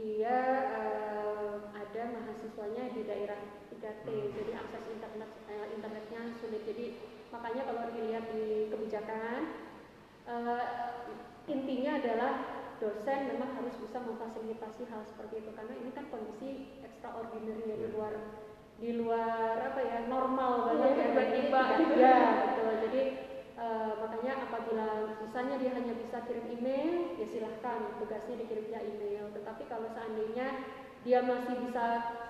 dia 0.00 0.38
eh, 0.80 1.54
ada 1.76 2.02
mahasiswanya 2.08 2.88
di 2.96 3.04
daerah 3.04 3.36
3T 3.68 4.06
jadi 4.08 4.52
akses 4.56 4.84
internet 4.88 5.30
eh, 5.46 5.66
internetnya 5.76 6.20
sulit. 6.40 6.64
Jadi 6.64 6.96
makanya 7.28 7.68
kalau 7.68 7.92
dilihat 7.92 8.24
di 8.32 8.72
kebijakan 8.72 9.40
eh, 10.24 10.64
intinya 11.52 11.92
adalah 12.00 12.32
dosen 12.80 13.20
memang 13.28 13.60
harus 13.60 13.76
bisa 13.76 14.00
memfasilitasi 14.00 14.88
hal 14.88 15.04
seperti 15.04 15.44
itu. 15.44 15.50
Karena 15.52 15.74
ini 15.76 15.90
kan 15.92 16.08
kondisi 16.08 16.80
extraordinary 16.80 17.68
ya 17.68 17.76
di 17.76 17.84
Iya. 17.84 17.92
luar 17.92 18.14
di 18.80 18.96
luar 18.96 19.54
apa 19.60 19.80
ya 19.84 20.08
normal 20.08 20.52
Iya, 20.56 20.64
banget 20.72 20.92
ya 20.96 21.04
tiba-tiba. 21.12 21.62
Ya 22.00 22.16
betul. 22.48 22.72
Jadi 22.88 23.02
eh, 23.60 23.92
makanya 24.00 24.32
apabila 24.48 24.86
misalnya 25.20 25.56
dia 25.60 25.72
hanya 25.76 25.94
bisa 25.94 26.24
kirim 26.24 26.46
email 26.48 27.14
ya 27.20 27.26
silahkan 27.28 28.00
tugasnya 28.00 28.40
dikirim 28.40 28.64
via 28.72 28.80
email. 28.80 29.28
Tetapi 29.36 29.62
kalau 29.68 29.88
seandainya 29.92 30.48
dia 31.00 31.24
masih 31.24 31.56
bisa 31.68 31.84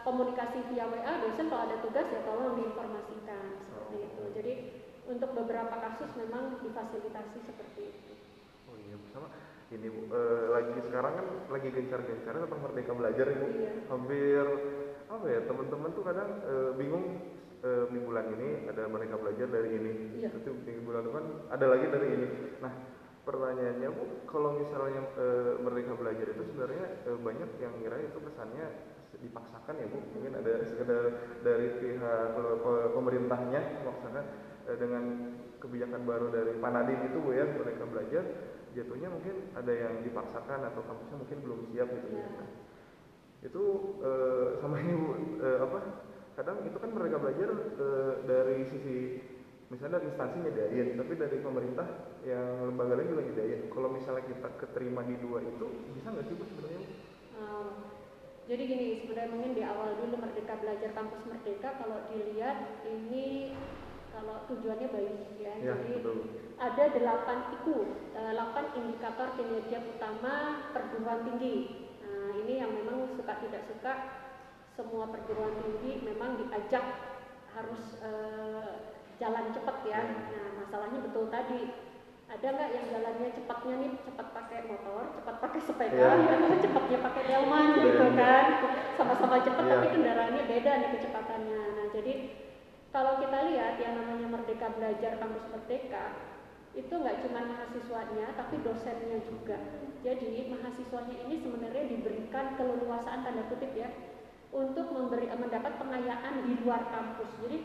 komunikasi 0.06 0.62
via 0.70 0.86
WA 0.86 1.12
dosen 1.26 1.46
kalau 1.50 1.66
ada 1.66 1.78
tugas 1.82 2.06
ya 2.10 2.20
tolong 2.26 2.58
diinformasikan. 2.58 3.46
Seperti 3.62 3.96
itu. 4.06 4.22
Jadi 4.34 4.52
untuk 5.10 5.30
beberapa 5.34 5.74
kasus 5.74 6.10
memang 6.18 6.58
difasilitasi 6.62 7.38
seperti 7.42 7.80
itu. 7.90 8.12
Oh 8.70 8.76
iya 8.78 8.94
sama 9.14 9.30
ini 9.70 9.86
bu. 9.86 10.00
Eh, 10.10 10.46
lagi 10.50 10.78
sekarang 10.86 11.12
kan 11.14 11.26
lagi 11.50 11.68
gencar-gencarnya 11.70 12.42
tentang 12.46 12.62
merdeka 12.62 12.92
belajar 12.94 13.26
ya 13.26 13.36
bu. 13.38 13.46
Iya. 13.54 13.72
Hampir 13.90 14.44
apa 15.10 15.26
ya 15.26 15.40
teman-teman 15.46 15.90
tuh 15.90 16.04
kadang 16.06 16.30
eh, 16.46 16.70
bingung 16.78 17.06
eh, 17.60 17.84
di 17.88 17.98
bulan 18.00 18.26
ini 18.34 18.48
ada 18.68 18.88
merdeka 18.88 19.16
belajar 19.16 19.46
dari 19.46 19.70
ini, 19.76 19.92
Iya. 20.20 20.30
itu 20.32 20.50
di 20.64 20.72
bulan 20.80 21.04
depan 21.04 21.24
ada 21.48 21.66
lagi 21.68 21.86
dari 21.88 22.08
ini. 22.10 22.28
Nah 22.60 22.72
pertanyaannya 23.20 23.88
bu, 23.92 24.04
kalau 24.24 24.56
misalnya 24.56 25.02
eh, 25.16 25.52
merdeka 25.60 25.92
belajar 25.94 26.26
itu 26.26 26.42
sebenarnya 26.48 26.86
eh, 27.04 27.18
banyak 27.20 27.50
yang 27.60 27.72
ngira 27.78 27.96
itu 28.00 28.18
kesannya 28.20 28.66
dipaksakan 29.20 29.74
ya 29.76 29.86
bu, 29.92 29.98
mungkin 30.16 30.32
ada 30.40 30.52
sekedar 30.64 31.04
dari 31.44 31.66
pihak 31.76 32.00
pe- 32.32 32.58
pe- 32.64 32.88
pemerintahnya 32.96 33.60
memaksakan 33.84 34.24
eh, 34.72 34.76
dengan 34.80 35.04
kebijakan 35.60 36.08
baru 36.08 36.32
dari 36.32 36.56
Pak 36.56 36.70
Nadiem 36.72 37.12
itu 37.12 37.18
bu 37.20 37.36
ya 37.36 37.44
mereka 37.44 37.84
belajar 37.84 38.24
jatuhnya 38.72 39.12
mungkin 39.12 39.52
ada 39.52 39.72
yang 39.74 40.00
dipaksakan 40.00 40.62
atau 40.72 40.80
kampusnya 40.86 41.16
mungkin 41.20 41.38
belum 41.44 41.60
siap 41.68 41.88
gitu 41.90 42.08
ya. 42.16 42.28
Nah, 42.40 42.48
itu 43.44 43.62
eh, 44.00 44.46
sama 44.64 44.80
ini 44.80 44.92
bu 44.96 45.08
eh, 45.44 45.58
apa 45.60 45.78
kadang 46.40 46.64
itu 46.64 46.78
kan 46.80 46.90
mereka 46.96 47.20
belajar 47.20 47.48
eh, 47.52 48.14
dari 48.24 48.64
sisi 48.72 48.96
misalnya 49.68 50.00
dari 50.00 50.08
instansi 50.08 50.36
nyediain 50.40 50.96
tapi 50.96 51.12
dari 51.20 51.36
pemerintah 51.44 51.86
yang 52.24 52.72
lembaga 52.72 52.96
lain 52.96 53.12
juga 53.12 53.22
nyediain 53.28 53.68
kalau 53.68 53.92
misalnya 53.92 54.24
kita 54.24 54.48
keterima 54.56 55.04
di 55.04 55.20
dua 55.20 55.44
itu 55.44 55.66
bisa 55.92 56.08
nggak 56.08 56.24
sih 56.24 56.34
bu 56.40 56.44
sebenarnya? 56.48 56.80
Um, 57.36 57.68
jadi 58.50 58.62
gini, 58.66 58.86
sebenarnya 59.04 59.30
mungkin 59.30 59.52
di 59.54 59.62
awal 59.62 59.94
dulu 59.94 60.26
Merdeka 60.26 60.58
Belajar 60.58 60.90
Kampus 60.90 61.22
Merdeka 61.22 61.70
kalau 61.78 62.02
dilihat 62.10 62.82
ini 62.82 63.54
kalau 64.10 64.42
tujuannya 64.50 64.88
baik 64.90 65.16
ya. 65.38 65.54
ya 65.60 65.74
jadi 65.76 66.02
betul 66.02 66.18
ada 66.60 66.84
delapan 66.92 67.38
IKU, 67.56 67.76
eh, 68.12 68.32
delapan 68.36 68.64
indikator 68.76 69.32
kinerja 69.32 69.80
utama 69.80 70.66
perguruan 70.76 71.24
tinggi. 71.24 71.88
Nah, 72.04 72.36
ini 72.44 72.60
yang 72.60 72.68
memang 72.76 73.16
suka 73.16 73.32
tidak 73.40 73.64
suka 73.64 73.92
semua 74.80 75.12
perguruan 75.12 75.60
tinggi 75.60 76.00
memang 76.00 76.40
diajak 76.40 76.84
harus 77.52 78.00
eh, 78.00 78.72
jalan 79.20 79.52
cepat 79.52 79.76
ya. 79.84 80.00
Nah, 80.32 80.64
masalahnya 80.64 81.04
betul 81.04 81.28
tadi 81.28 81.68
ada 82.30 82.46
nggak 82.46 82.70
yang 82.72 82.86
jalannya 82.88 83.28
cepatnya 83.36 83.74
nih 83.76 83.92
cepat 84.08 84.26
pakai 84.32 84.58
motor, 84.72 85.02
cepat 85.20 85.36
pakai 85.44 85.60
sepeda, 85.60 86.08
Iya. 86.16 86.56
cepatnya 86.64 86.98
pakai 87.04 87.22
delman 87.28 87.66
gitu 87.76 88.06
kan, 88.16 88.44
sama-sama 88.96 89.36
cepat 89.44 89.64
Iya. 89.68 89.72
tapi 89.76 89.86
kendaraannya 89.92 90.42
beda 90.48 90.72
nih 90.80 90.90
kecepatannya. 90.96 91.62
Nah, 91.76 91.86
jadi 91.92 92.12
kalau 92.88 93.20
kita 93.20 93.38
lihat 93.52 93.74
yang 93.76 93.94
namanya 94.00 94.26
Merdeka 94.32 94.66
Belajar 94.78 95.12
Kampus 95.20 95.44
Merdeka 95.52 96.04
itu 96.70 96.94
nggak 96.94 97.18
cuma 97.26 97.40
mahasiswanya 97.44 98.26
tapi 98.38 98.62
dosennya 98.64 99.18
juga. 99.26 99.58
Jadi 100.00 100.48
mahasiswanya 100.48 101.16
ini 101.28 101.34
sebenarnya 101.36 101.84
diberikan 101.84 102.54
keleluasaan 102.56 103.20
tanda 103.26 103.44
kutip 103.50 103.74
ya 103.74 103.90
untuk 104.50 104.90
memberi 104.90 105.30
mendapat 105.30 105.78
pengayaan 105.78 106.42
di 106.42 106.58
luar 106.62 106.82
kampus. 106.90 107.30
Jadi 107.46 107.58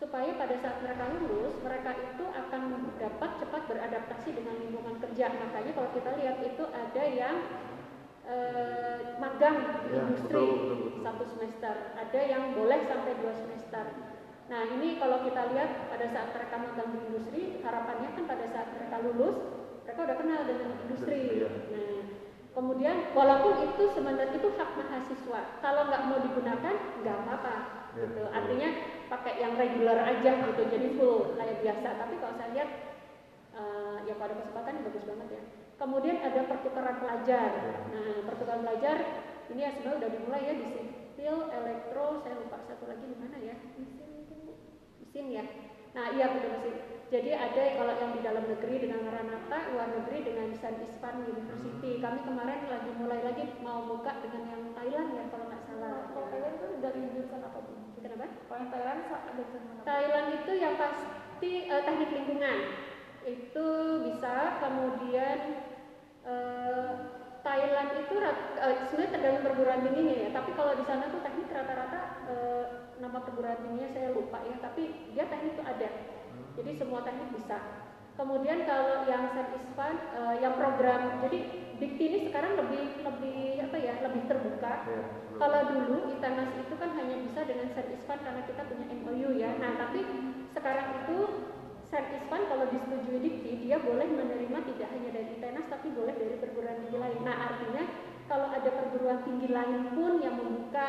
supaya 0.00 0.34
pada 0.34 0.58
saat 0.58 0.82
mereka 0.82 1.04
lulus 1.14 1.54
mereka 1.62 1.94
itu 1.94 2.24
akan 2.26 2.90
dapat 2.98 3.30
cepat 3.38 3.62
beradaptasi 3.70 4.28
dengan 4.34 4.58
lingkungan 4.58 4.96
kerja. 4.98 5.30
Makanya 5.30 5.72
kalau 5.76 5.90
kita 5.94 6.10
lihat 6.18 6.36
itu 6.42 6.64
ada 6.72 7.04
yang 7.06 7.36
eh, 8.26 8.98
magang 9.20 9.56
di 9.86 9.90
Ya, 9.92 10.08
industri 10.08 10.32
betul, 10.32 10.56
betul, 10.56 10.78
betul. 10.88 11.02
satu 11.04 11.24
semester, 11.36 11.74
ada 11.94 12.20
yang 12.24 12.56
boleh 12.56 12.80
sampai 12.88 13.12
dua 13.20 13.34
semester. 13.36 13.84
Nah 14.48 14.62
ini 14.72 14.96
kalau 14.96 15.20
kita 15.24 15.52
lihat 15.52 15.70
pada 15.92 16.06
saat 16.10 16.28
mereka 16.32 16.56
magang 16.60 16.90
di 16.96 16.98
industri, 17.12 17.42
harapannya 17.60 18.08
kan 18.16 18.24
pada 18.24 18.46
saat 18.48 18.68
mereka 18.72 18.96
lulus, 19.04 19.36
mereka 19.84 20.00
udah 20.00 20.16
kenal 20.16 20.40
dengan 20.48 20.70
industri. 20.88 21.44
Ya. 21.44 21.50
Nah 21.72 22.00
kemudian 22.52 23.16
walaupun 23.16 23.64
itu 23.64 23.82
sebenarnya 23.96 24.36
itu 24.36 24.48
hak 24.56 24.70
mahasiswa, 24.76 25.40
kalau 25.64 25.82
nggak 25.88 26.04
mau 26.08 26.18
digunakan 26.20 26.74
nggak 27.00 27.16
apa-apa. 27.24 27.54
Ya, 27.92 28.08
gitu. 28.08 28.24
Artinya 28.32 28.68
pakai 29.12 29.32
yang 29.44 29.52
regular 29.56 30.00
aja 30.00 30.30
gitu, 30.48 30.62
jadi 30.68 30.88
full 30.96 31.36
kayak 31.36 31.60
biasa. 31.60 31.88
Tapi 32.00 32.14
kalau 32.20 32.34
saya 32.40 32.50
lihat 32.56 32.70
eh, 33.52 33.96
ya 34.08 34.12
kalau 34.16 34.32
ada 34.32 34.36
kesempatan 34.40 34.78
ya 34.80 34.82
bagus 34.88 35.04
banget 35.04 35.28
ya. 35.28 35.42
Kemudian 35.76 36.16
ada 36.22 36.40
pertukaran 36.46 36.96
pelajar. 37.02 37.50
Nah, 37.90 38.18
pertukaran 38.28 38.62
pelajar 38.62 38.96
ini 39.50 39.60
ya 39.60 39.70
sebenarnya 39.74 39.98
udah 39.98 40.10
dimulai 40.14 40.42
ya 40.46 40.54
di 40.56 40.66
sipil, 40.72 41.36
elektro, 41.50 42.22
saya 42.24 42.34
lupa 42.40 42.56
satu 42.64 42.84
lagi 42.88 43.04
di 43.04 43.16
mana 43.18 43.36
ya? 43.42 43.56
Mesin 43.76 44.08
mungkin 44.22 44.38
Bu? 44.46 44.52
Mesin 45.02 45.26
ya. 45.28 45.44
Nah, 45.92 46.06
iya 46.16 46.32
betul 46.32 46.50
mesin. 46.56 46.91
Jadi 47.12 47.28
ada 47.28 47.76
kalau 47.76 47.92
yang 48.00 48.16
di 48.16 48.24
dalam 48.24 48.44
negeri 48.48 48.88
dengan 48.88 49.04
Maranatha, 49.04 49.68
luar 49.76 50.00
negeri 50.00 50.32
dengan 50.32 50.48
San 50.56 50.80
Ispan 50.80 51.20
University. 51.28 52.00
Kami 52.00 52.24
kemarin 52.24 52.64
lagi 52.72 52.88
mulai 52.96 53.20
lagi 53.20 53.52
mau 53.60 53.84
buka 53.84 54.16
dengan 54.24 54.48
yang 54.48 54.72
Thailand 54.72 55.12
ya 55.12 55.24
kalau 55.28 55.44
nggak 55.52 55.60
salah. 55.68 56.08
Kalau 56.08 56.26
Thailand 56.32 56.56
itu 56.56 56.66
dari 56.80 57.00
jurusan 57.12 57.44
apa 57.44 57.58
bu? 57.68 57.72
Kenapa? 58.00 58.32
Kalau 58.48 58.60
yang 58.64 58.70
Thailand 58.72 59.00
ada? 59.12 59.44
Thailand 59.84 60.28
itu 60.40 60.52
yang 60.56 60.74
pasti 60.80 61.52
eh, 61.68 61.82
teknik 61.84 62.10
lingkungan 62.16 62.58
itu 63.28 63.68
bisa 64.08 64.34
kemudian 64.64 65.38
eh, 66.24 66.90
Thailand 67.44 67.90
itu 68.08 68.14
eh, 68.24 68.74
sebenarnya 68.88 69.12
tergantung 69.12 69.44
perguruan 69.52 69.84
tingginya 69.84 70.16
ya 70.16 70.28
tapi 70.32 70.56
kalau 70.56 70.72
di 70.80 70.84
sana 70.88 71.12
tuh 71.12 71.20
teknik 71.20 71.52
rata-rata 71.52 72.00
nama 73.02 73.18
perguruan 73.20 73.58
tingginya 73.60 73.90
saya 73.92 74.08
lupa 74.14 74.40
ya 74.46 74.56
tapi 74.62 75.12
dia 75.12 75.26
teknik 75.26 75.58
itu 75.58 75.62
ada 75.66 75.88
jadi 76.56 76.70
semua 76.76 77.00
teknik 77.04 77.30
bisa 77.36 77.58
kemudian 78.12 78.68
kalau 78.68 79.08
yang 79.08 79.32
Set 79.32 79.48
Ispan 79.56 79.94
eh, 80.12 80.34
yang 80.44 80.54
program 80.60 81.20
jadi 81.24 81.38
Dikti 81.82 82.04
ini 82.06 82.18
sekarang 82.30 82.54
lebih 82.62 83.02
lebih 83.02 83.66
apa 83.66 83.74
ya 83.74 83.94
lebih 84.06 84.22
terbuka 84.30 84.86
sebelum- 84.86 85.22
kalau 85.34 85.60
dulu 85.66 86.14
ITANAS 86.14 86.54
itu 86.54 86.74
kan 86.78 86.94
hanya 86.94 87.16
bisa 87.18 87.42
dengan 87.42 87.74
Servispan 87.74 88.18
karena 88.22 88.42
kita 88.46 88.62
punya 88.70 88.86
MOU 89.02 89.34
ya. 89.34 89.50
Nah, 89.58 89.74
tapi 89.74 90.00
sekarang 90.54 91.02
itu 91.02 91.18
Servispan 91.90 92.46
kalau 92.46 92.70
disetujui 92.70 93.18
Dikti, 93.18 93.52
dia 93.66 93.82
boleh 93.82 94.06
menerima 94.06 94.58
tidak 94.70 94.88
hanya 94.94 95.10
dari 95.10 95.42
ITANAS 95.42 95.66
tapi 95.66 95.90
boleh 95.90 96.14
dari 96.14 96.38
perguruan 96.38 96.86
tinggi 96.86 96.98
lain. 97.02 97.18
Nah, 97.26 97.36
artinya 97.50 97.82
kalau 98.30 98.48
ada 98.54 98.70
perguruan 98.70 99.20
tinggi 99.26 99.48
lain 99.50 99.80
pun 99.98 100.22
yang 100.22 100.38
membuka 100.38 100.86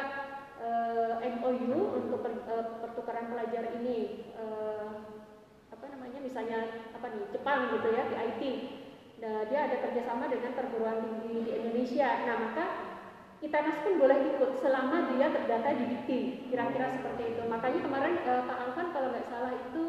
eh, 0.62 1.14
MOU 1.42 1.80
untuk 1.98 2.20
per- 2.22 2.46
eh, 2.46 2.66
pertukaran 2.86 3.34
pelajar 3.34 3.82
ini 3.82 4.30
eh, 4.38 4.88
apa 5.84 6.00
namanya 6.00 6.24
misalnya 6.24 6.60
apa 6.96 7.12
nih 7.12 7.28
Jepang 7.36 7.76
gitu 7.76 7.92
ya 7.92 8.08
di 8.08 8.16
IT. 8.16 8.42
Nah, 9.20 9.44
dia 9.52 9.68
ada 9.68 9.76
kerjasama 9.84 10.32
dengan 10.32 10.56
perguruan 10.56 11.04
tinggi 11.04 11.44
di 11.44 11.52
Indonesia. 11.60 12.08
Nah, 12.24 12.36
maka 12.40 12.66
ITANAS 13.44 13.84
pun 13.84 14.00
boleh 14.00 14.16
ikut 14.32 14.64
selama 14.64 15.12
dia 15.12 15.28
terdata 15.28 15.76
di 15.76 15.84
Dikti, 15.92 16.20
kira-kira 16.48 16.96
seperti 16.96 17.36
itu. 17.36 17.44
Makanya 17.52 17.80
kemarin 17.84 18.16
eh, 18.24 18.44
Pak 18.48 18.58
Alvan 18.64 18.88
kalau 18.96 19.08
nggak 19.12 19.28
salah 19.28 19.52
itu 19.52 19.86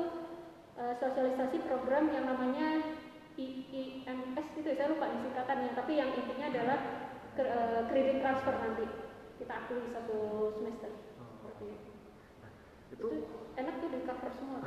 eh, 0.82 0.94
sosialisasi 0.98 1.56
program 1.62 2.10
yang 2.10 2.26
namanya 2.26 2.98
IIMS 3.38 4.46
gitu, 4.58 4.66
ya, 4.66 4.74
saya 4.74 4.90
lupa 4.90 5.06
singkatannya. 5.14 5.70
Tapi 5.78 5.92
yang 5.94 6.10
intinya 6.10 6.46
adalah 6.50 6.78
eh, 7.38 7.80
kredit 7.86 8.18
transfer 8.18 8.54
nanti 8.58 8.84
kita 9.38 9.54
akui 9.54 9.78
satu 9.94 10.18
semester. 10.58 10.90
Seperti 11.38 11.64
itu. 11.70 11.90
itu 12.90 13.06
Itu 13.06 13.43
enak 13.54 13.75
tuh 13.78 13.88
di 13.88 13.99
cover 14.02 14.32
semua. 14.34 14.58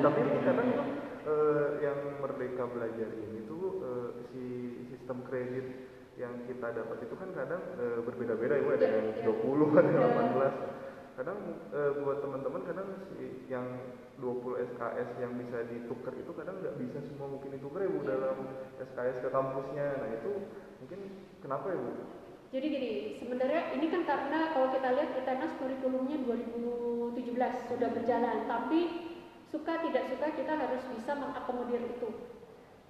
tapi 0.00 0.20
kadang 0.42 0.68
tuh 0.68 0.86
eh, 1.24 1.68
yang 1.80 1.98
merdeka 2.18 2.64
belajar 2.66 3.08
ini 3.10 3.40
tuh 3.44 3.62
eh, 3.80 4.08
si 4.28 4.44
sistem 4.90 5.24
kredit 5.24 5.66
yang 6.14 6.44
kita 6.44 6.68
dapat 6.70 6.98
itu 7.00 7.14
kan 7.16 7.30
kadang 7.32 7.62
eh, 7.78 7.98
berbeda-beda 8.04 8.54
ya 8.54 8.64
ada 8.68 8.84
Iya, 8.84 8.96
yang 9.00 9.08
iya. 9.16 9.24
20 9.24 9.72
ada 9.72 9.88
yang 9.88 10.04
Iya. 10.04 10.52
18 10.52 10.82
kadang 11.12 11.38
eh, 11.70 11.92
buat 12.00 12.18
teman-teman 12.20 12.62
kadang 12.64 12.88
si 13.10 13.48
yang 13.48 13.66
20 14.16 14.64
SKS 14.70 15.08
yang 15.18 15.32
bisa 15.34 15.58
ditukar 15.66 16.12
itu 16.14 16.30
kadang 16.32 16.56
nggak 16.60 16.76
bisa 16.78 16.98
semua 17.04 17.26
mungkin 17.28 17.52
ditukar 17.52 17.80
ya 17.82 17.90
Bu 17.90 18.00
dalam 18.04 18.36
SKS 18.78 19.16
ke 19.20 19.28
kampusnya 19.28 19.86
nah 19.98 20.08
itu 20.10 20.32
mungkin 20.78 21.00
kenapa 21.40 21.68
ya 21.68 21.78
Bu? 21.80 21.90
Jadi 22.52 22.66
gini, 22.68 22.92
sebenarnya 23.16 23.72
ini 23.80 23.88
kan 23.88 24.04
karena 24.04 24.52
kalau 24.52 24.76
kita 24.76 24.92
lihat 24.92 25.16
ITENAS 25.24 25.56
kurikulumnya 25.56 26.20
2017 26.20 27.16
sudah 27.72 27.88
berjalan, 27.96 28.44
tapi 28.44 28.80
suka 29.48 29.80
tidak 29.80 30.04
suka 30.12 30.36
kita 30.36 30.60
harus 30.60 30.84
bisa 30.92 31.16
mengakomodir 31.16 31.80
itu. 31.80 32.12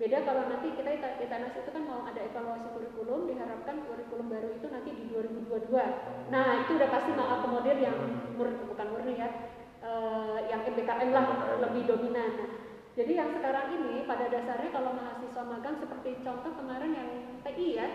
Beda 0.02 0.26
kalau 0.26 0.50
nanti 0.50 0.74
kita 0.74 0.90
Ita- 0.98 1.14
ITENAS 1.14 1.54
itu 1.62 1.70
kan 1.70 1.86
mau 1.86 2.02
ada 2.02 2.18
evaluasi 2.26 2.74
kurikulum, 2.74 3.30
diharapkan 3.30 3.86
kurikulum 3.86 4.34
baru 4.34 4.50
itu 4.50 4.66
nanti 4.66 4.90
di 4.98 5.04
2022. 5.14 6.26
Nah 6.34 6.66
itu 6.66 6.70
udah 6.74 6.90
pasti 6.90 7.14
mengakomodir 7.14 7.78
yang 7.78 7.94
murni, 8.34 8.66
bukan 8.66 8.86
murni 8.90 9.14
ya, 9.14 9.30
eh, 9.78 10.38
yang 10.50 10.66
MBKM 10.66 11.14
lah 11.14 11.38
lebih 11.62 11.86
dominan. 11.86 12.50
Jadi 12.98 13.14
yang 13.14 13.30
sekarang 13.30 13.78
ini 13.78 14.10
pada 14.10 14.26
dasarnya 14.26 14.74
kalau 14.74 14.90
mahasiswa 14.90 15.42
magang 15.46 15.78
seperti 15.78 16.18
contoh 16.26 16.50
kemarin 16.50 16.90
yang 16.98 17.08
TI 17.46 17.78
ya, 17.78 17.86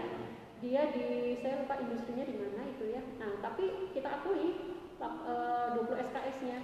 dia 0.58 0.89
di 0.89 1.38
saya 1.41 1.62
lupa 1.62 1.78
industrinya 1.78 2.26
di 2.26 2.36
mana 2.38 2.62
itu 2.65 2.86
ya. 2.89 3.02
Nah, 3.22 3.38
tapi 3.46 3.93
kita 3.93 4.10
akui 4.22 4.78
lap- 4.98 5.24
eh, 5.26 5.65
20 5.78 5.98
SKS-nya. 6.02 6.60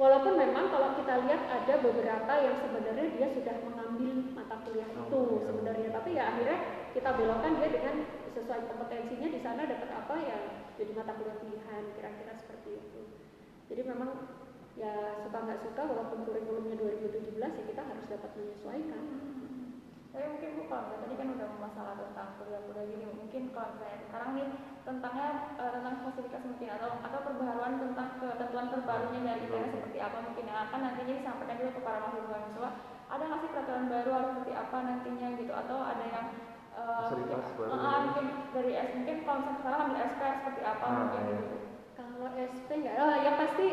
Walaupun 0.00 0.32
memang 0.40 0.72
kalau 0.72 0.96
kita 0.96 1.28
lihat 1.28 1.42
ada 1.44 1.74
beberapa 1.84 2.32
yang 2.40 2.56
sebenarnya 2.56 3.06
dia 3.20 3.28
sudah 3.36 3.56
mengambil 3.68 4.32
mata 4.32 4.56
kuliah 4.64 4.88
itu 4.88 5.20
sebenarnya, 5.44 5.88
tapi 5.92 6.16
ya 6.16 6.24
akhirnya 6.32 6.58
kita 6.96 7.10
belokkan 7.20 7.52
dia 7.60 7.68
dengan 7.68 7.94
sesuai 8.32 8.60
kompetensinya 8.64 9.28
di 9.28 9.40
sana 9.44 9.68
dapat 9.68 9.90
apa 9.92 10.14
ya 10.24 10.38
jadi 10.80 10.96
mata 10.96 11.12
kuliah 11.20 11.36
pilihan 11.36 11.82
kira-kira 11.92 12.32
seperti 12.32 12.80
itu. 12.80 13.00
Jadi 13.68 13.82
memang 13.84 14.40
ya 14.80 15.20
suka 15.20 15.36
nggak 15.36 15.60
suka 15.68 15.82
walaupun 15.84 16.24
kurikulumnya 16.24 16.80
2017 16.80 17.36
ya 17.36 17.64
kita 17.68 17.82
harus 17.84 18.06
dapat 18.08 18.30
menyesuaikan. 18.40 19.04
Tapi 20.10 20.24
mungkin 20.26 20.50
bu 20.58 20.62
kalau 20.66 20.98
tadi 20.98 21.14
kan 21.14 21.28
udah 21.38 21.48
masalah 21.62 21.94
tentang 21.94 22.28
kuliah-kuliah 22.42 22.86
gini, 22.90 23.04
mungkin 23.14 23.42
kalau 23.54 23.78
misalnya 23.78 23.98
sekarang 24.10 24.30
nih 24.34 24.48
tentangnya 24.82 25.28
eh, 25.54 25.70
tentang 25.70 25.94
fasilitas 26.02 26.42
mungkin 26.50 26.68
atau 26.74 26.90
atau 26.98 27.18
perbaharuan 27.22 27.74
tentang 27.78 28.08
ketentuan 28.18 28.66
terbarunya 28.74 29.20
dari 29.22 29.40
ITERA 29.46 29.68
seperti 29.70 29.98
apa 30.02 30.18
mungkin 30.24 30.44
yang 30.50 30.58
akan 30.66 30.78
nantinya 30.82 31.14
disampaikan 31.14 31.56
juga 31.62 31.72
ke 31.78 31.80
para 31.86 31.98
mahasiswa 32.02 32.70
ada 33.10 33.22
nggak 33.26 33.40
sih 33.42 33.50
peraturan 33.50 33.86
baru 33.90 34.10
harus 34.14 34.30
seperti 34.34 34.52
apa 34.54 34.76
nantinya 34.86 35.28
gitu 35.38 35.52
atau 35.54 35.78
ada 35.82 36.04
yang 36.10 36.26
eh, 36.74 37.06
Fasilitas 37.06 37.46
mungkin, 37.54 37.70
baru. 37.70 38.00
mungkin 38.06 38.26
dari 38.50 38.72
S 38.74 38.90
mungkin 38.98 39.16
kalau 39.22 39.38
misalnya 39.42 39.58
sekarang 39.62 39.80
ambil 39.86 39.98
SK 40.10 40.22
seperti 40.42 40.62
apa 40.66 40.84
Nah, 40.86 40.96
mungkin 40.98 41.22
iya. 41.22 41.34
gitu. 41.38 41.56
Kalau 41.94 42.28
SP 42.34 42.68
enggak, 42.80 42.94
oh, 42.98 43.16
yang 43.20 43.36
pasti 43.38 43.68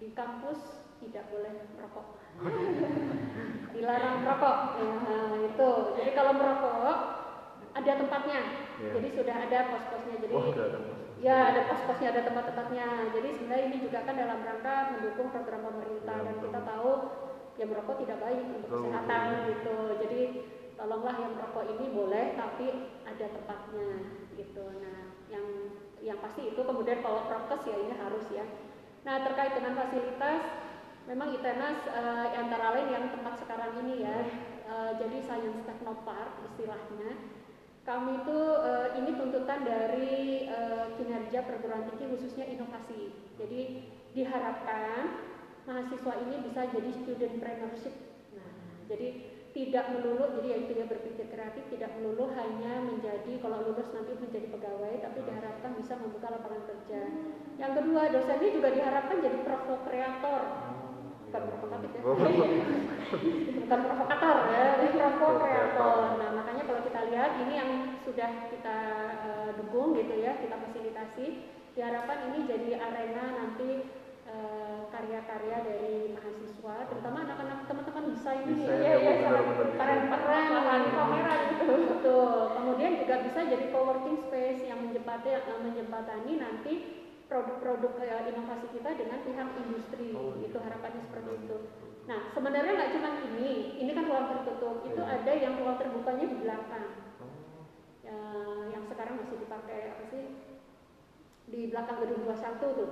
di 0.00 0.08
kampus 0.12 0.60
tidak 1.00 1.24
boleh 1.32 1.52
merokok. 1.76 2.06
Dilarang 3.74 4.14
merokok. 4.22 4.56
Nah, 4.80 5.32
itu. 5.40 5.70
Jadi 5.96 6.10
kalau 6.12 6.32
merokok 6.36 6.96
ada 7.70 7.92
tempatnya. 7.96 8.40
Iya. 8.80 8.90
Jadi 8.98 9.08
sudah 9.14 9.36
ada 9.48 9.58
pos-posnya. 9.72 10.16
Jadi 10.20 10.32
udah 10.34 10.64
ada 10.66 10.78
Mas. 10.80 10.98
ya 11.20 11.36
ada 11.52 11.60
pos-posnya, 11.68 12.08
ada 12.12 12.22
tempat-tempatnya. 12.26 12.86
Jadi 13.12 13.28
sebenarnya 13.36 13.64
ini 13.70 13.78
juga 13.84 13.98
kan 14.04 14.14
dalam 14.16 14.40
rangka 14.40 14.76
mendukung 14.96 15.28
program 15.32 15.62
pemerintah 15.68 16.16
Iya, 16.16 16.24
dan 16.26 16.34
betul. 16.36 16.44
kita 16.48 16.60
tahu 16.64 16.90
ya 17.60 17.64
merokok 17.68 17.96
tidak 18.00 18.18
baik 18.24 18.40
untuk 18.40 18.60
Betul, 18.72 18.80
kesehatan 18.88 19.26
betul. 19.28 19.46
gitu. 19.52 19.76
Jadi 20.00 20.20
tolonglah 20.80 21.16
yang 21.20 21.32
merokok 21.36 21.64
ini 21.68 21.86
boleh 21.92 22.26
tapi 22.34 22.66
ada 23.04 23.26
tempatnya 23.36 23.90
gitu. 24.34 24.64
Nah, 24.80 25.00
yang 25.28 25.46
yang 26.00 26.18
pasti 26.24 26.48
itu 26.48 26.60
kemudian 26.64 27.04
kalau 27.04 27.28
prokes 27.28 27.68
ya 27.68 27.76
ini 27.76 27.92
harus 27.92 28.24
ya. 28.32 28.44
Nah, 29.04 29.20
terkait 29.24 29.52
dengan 29.52 29.76
fasilitas 29.76 30.40
memang 31.10 31.34
ITENAS 31.34 31.90
eh, 31.90 32.28
antara 32.38 32.78
lain 32.78 32.88
yang 32.94 33.04
tempat 33.10 33.42
sekarang 33.42 33.82
ini 33.82 34.06
ya. 34.06 34.18
eh, 34.70 34.92
jadi 35.02 35.18
Science 35.26 35.66
Technopark 35.66 36.46
istilahnya. 36.46 37.18
Kami 37.82 38.22
itu 38.22 38.38
eh, 38.62 38.88
ini 39.02 39.10
tuntutan 39.18 39.66
dari 39.66 40.46
eh, 40.46 40.86
kinerja 40.94 41.42
perguruan 41.42 41.90
tinggi 41.90 42.06
khususnya 42.14 42.46
inovasi. 42.46 43.10
Jadi 43.34 43.90
diharapkan 44.14 45.26
mahasiswa 45.66 46.14
ini 46.22 46.46
bisa 46.46 46.70
jadi 46.70 46.90
studentpreneurship. 47.02 47.94
Nah, 48.38 48.50
jadi 48.86 49.08
tidak 49.50 49.90
melulu 49.90 50.30
jadi 50.38 50.46
ya 50.46 50.58
itu 50.62 50.72
ya 50.78 50.86
berpikir 50.86 51.26
kreatif 51.26 51.66
tidak 51.74 51.90
melulu 51.98 52.30
hanya 52.38 52.86
menjadi 52.86 53.42
kalau 53.42 53.66
lulus 53.66 53.90
nanti 53.90 54.14
menjadi 54.14 54.46
pegawai 54.46 54.94
tapi 55.02 55.26
diharapkan 55.26 55.74
bisa 55.74 55.98
membuka 55.98 56.30
lapangan 56.30 56.70
kerja. 56.70 57.02
Yang 57.58 57.72
kedua 57.82 58.02
dosennya 58.14 58.50
juga 58.54 58.68
diharapkan 58.70 59.18
jadi 59.18 59.38
provokatif 59.42 59.90
ya 59.90 60.10
Oh. 60.22 60.79
Bukan 61.98 63.80
provokator 63.86 64.36
ya. 64.54 64.64
Ini 64.80 64.88
provokreator 65.18 65.96
nah 66.20 66.30
makanya 66.36 66.62
kalau 66.66 66.80
kita 66.86 67.00
lihat 67.10 67.30
ini 67.42 67.54
yang 67.58 67.70
sudah 68.06 68.30
kita 68.50 68.78
eh, 69.26 69.50
dukung 69.58 69.94
gitu 69.98 70.14
ya 70.18 70.38
kita 70.38 70.56
fasilitasi 70.58 71.26
diharapkan 71.74 72.32
ini 72.32 72.38
jadi 72.50 72.70
arena 72.82 73.24
nanti 73.34 73.86
eh, 74.26 74.80
karya-karya 74.90 75.56
dari 75.62 76.14
mahasiswa 76.18 76.76
terutama 76.90 77.18
anak-anak 77.26 77.58
teman-teman 77.70 78.04
desain 78.14 78.44
ini 78.46 78.64
Desain, 78.66 78.82
ya, 78.82 78.94
ya, 78.98 79.12
ya, 79.22 79.40
keren-keren 79.78 80.44
Lahan. 80.50 80.82
kamera 80.92 81.34
gitu. 81.54 81.64
betul. 81.94 82.32
Kemudian 82.58 82.92
juga 83.00 83.14
bisa 83.24 83.40
jadi 83.46 83.66
co-working 83.72 84.18
space 84.28 84.60
yang 84.66 84.78
menjembatani, 84.84 85.40
menjembatani 85.62 86.32
nanti 86.36 86.99
produk-produk 87.30 87.92
eh, 88.02 88.26
inovasi 88.28 88.66
kita 88.74 88.90
dengan 88.92 89.22
pihak 89.22 89.48
industri 89.56 90.10
Oh, 90.12 90.34
iya. 90.34 90.50
itu 90.50 90.58
harapannya 90.58 91.00
seperti 91.00 91.32
itu 91.40 91.56
nah 92.04 92.20
sebenarnya 92.28 92.72
nggak 92.74 92.92
cuma 92.92 93.08
ini 93.22 93.50
ini 93.78 93.90
kan 93.94 94.04
ruang 94.04 94.26
tertutup 94.28 94.82
itu 94.82 94.98
Iya. 94.98 95.14
ada 95.16 95.32
yang 95.32 95.54
ruang 95.56 95.78
terbukanya 95.78 96.26
di 96.26 96.36
belakang 96.42 96.86
Oh. 97.22 97.30
ya, 98.02 98.18
yang 98.68 98.82
sekarang 98.84 99.14
masih 99.16 99.38
dipakai 99.38 99.94
apa 99.94 100.04
sih 100.04 100.24
di 101.46 101.60
belakang 101.66 101.98
gedung 102.00 102.22
21 102.24 102.68
tuh 102.74 102.90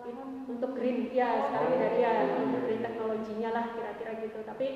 it- 0.00 0.16
untuk 0.48 0.70
green 0.72 1.10
ya 1.10 1.50
sekarang 1.50 1.72
Oh. 1.74 1.78
dari 1.78 1.98
ya 1.98 2.12
untuk 2.38 2.62
green 2.62 2.80
teknologinya 2.80 3.50
lah 3.50 3.64
kira-kira 3.70 4.22
gitu 4.22 4.38
tapi 4.42 4.66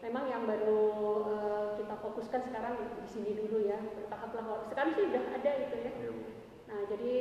memang 0.00 0.24
yang 0.26 0.46
baru 0.46 0.82
eh, 1.26 1.66
kita 1.76 1.94
fokuskan 1.98 2.40
sekarang 2.46 2.72
di 2.96 3.04
sini 3.04 3.30
dulu 3.34 3.66
ya 3.66 3.82
bertahap 3.82 4.30
lah 4.32 4.44
sekarang 4.64 4.94
sih 4.94 5.10
udah 5.10 5.24
ada 5.34 5.50
itu 5.58 5.76
ya 5.76 5.92
Iya, 5.92 6.10
nah 6.64 6.80
jadi 6.86 7.12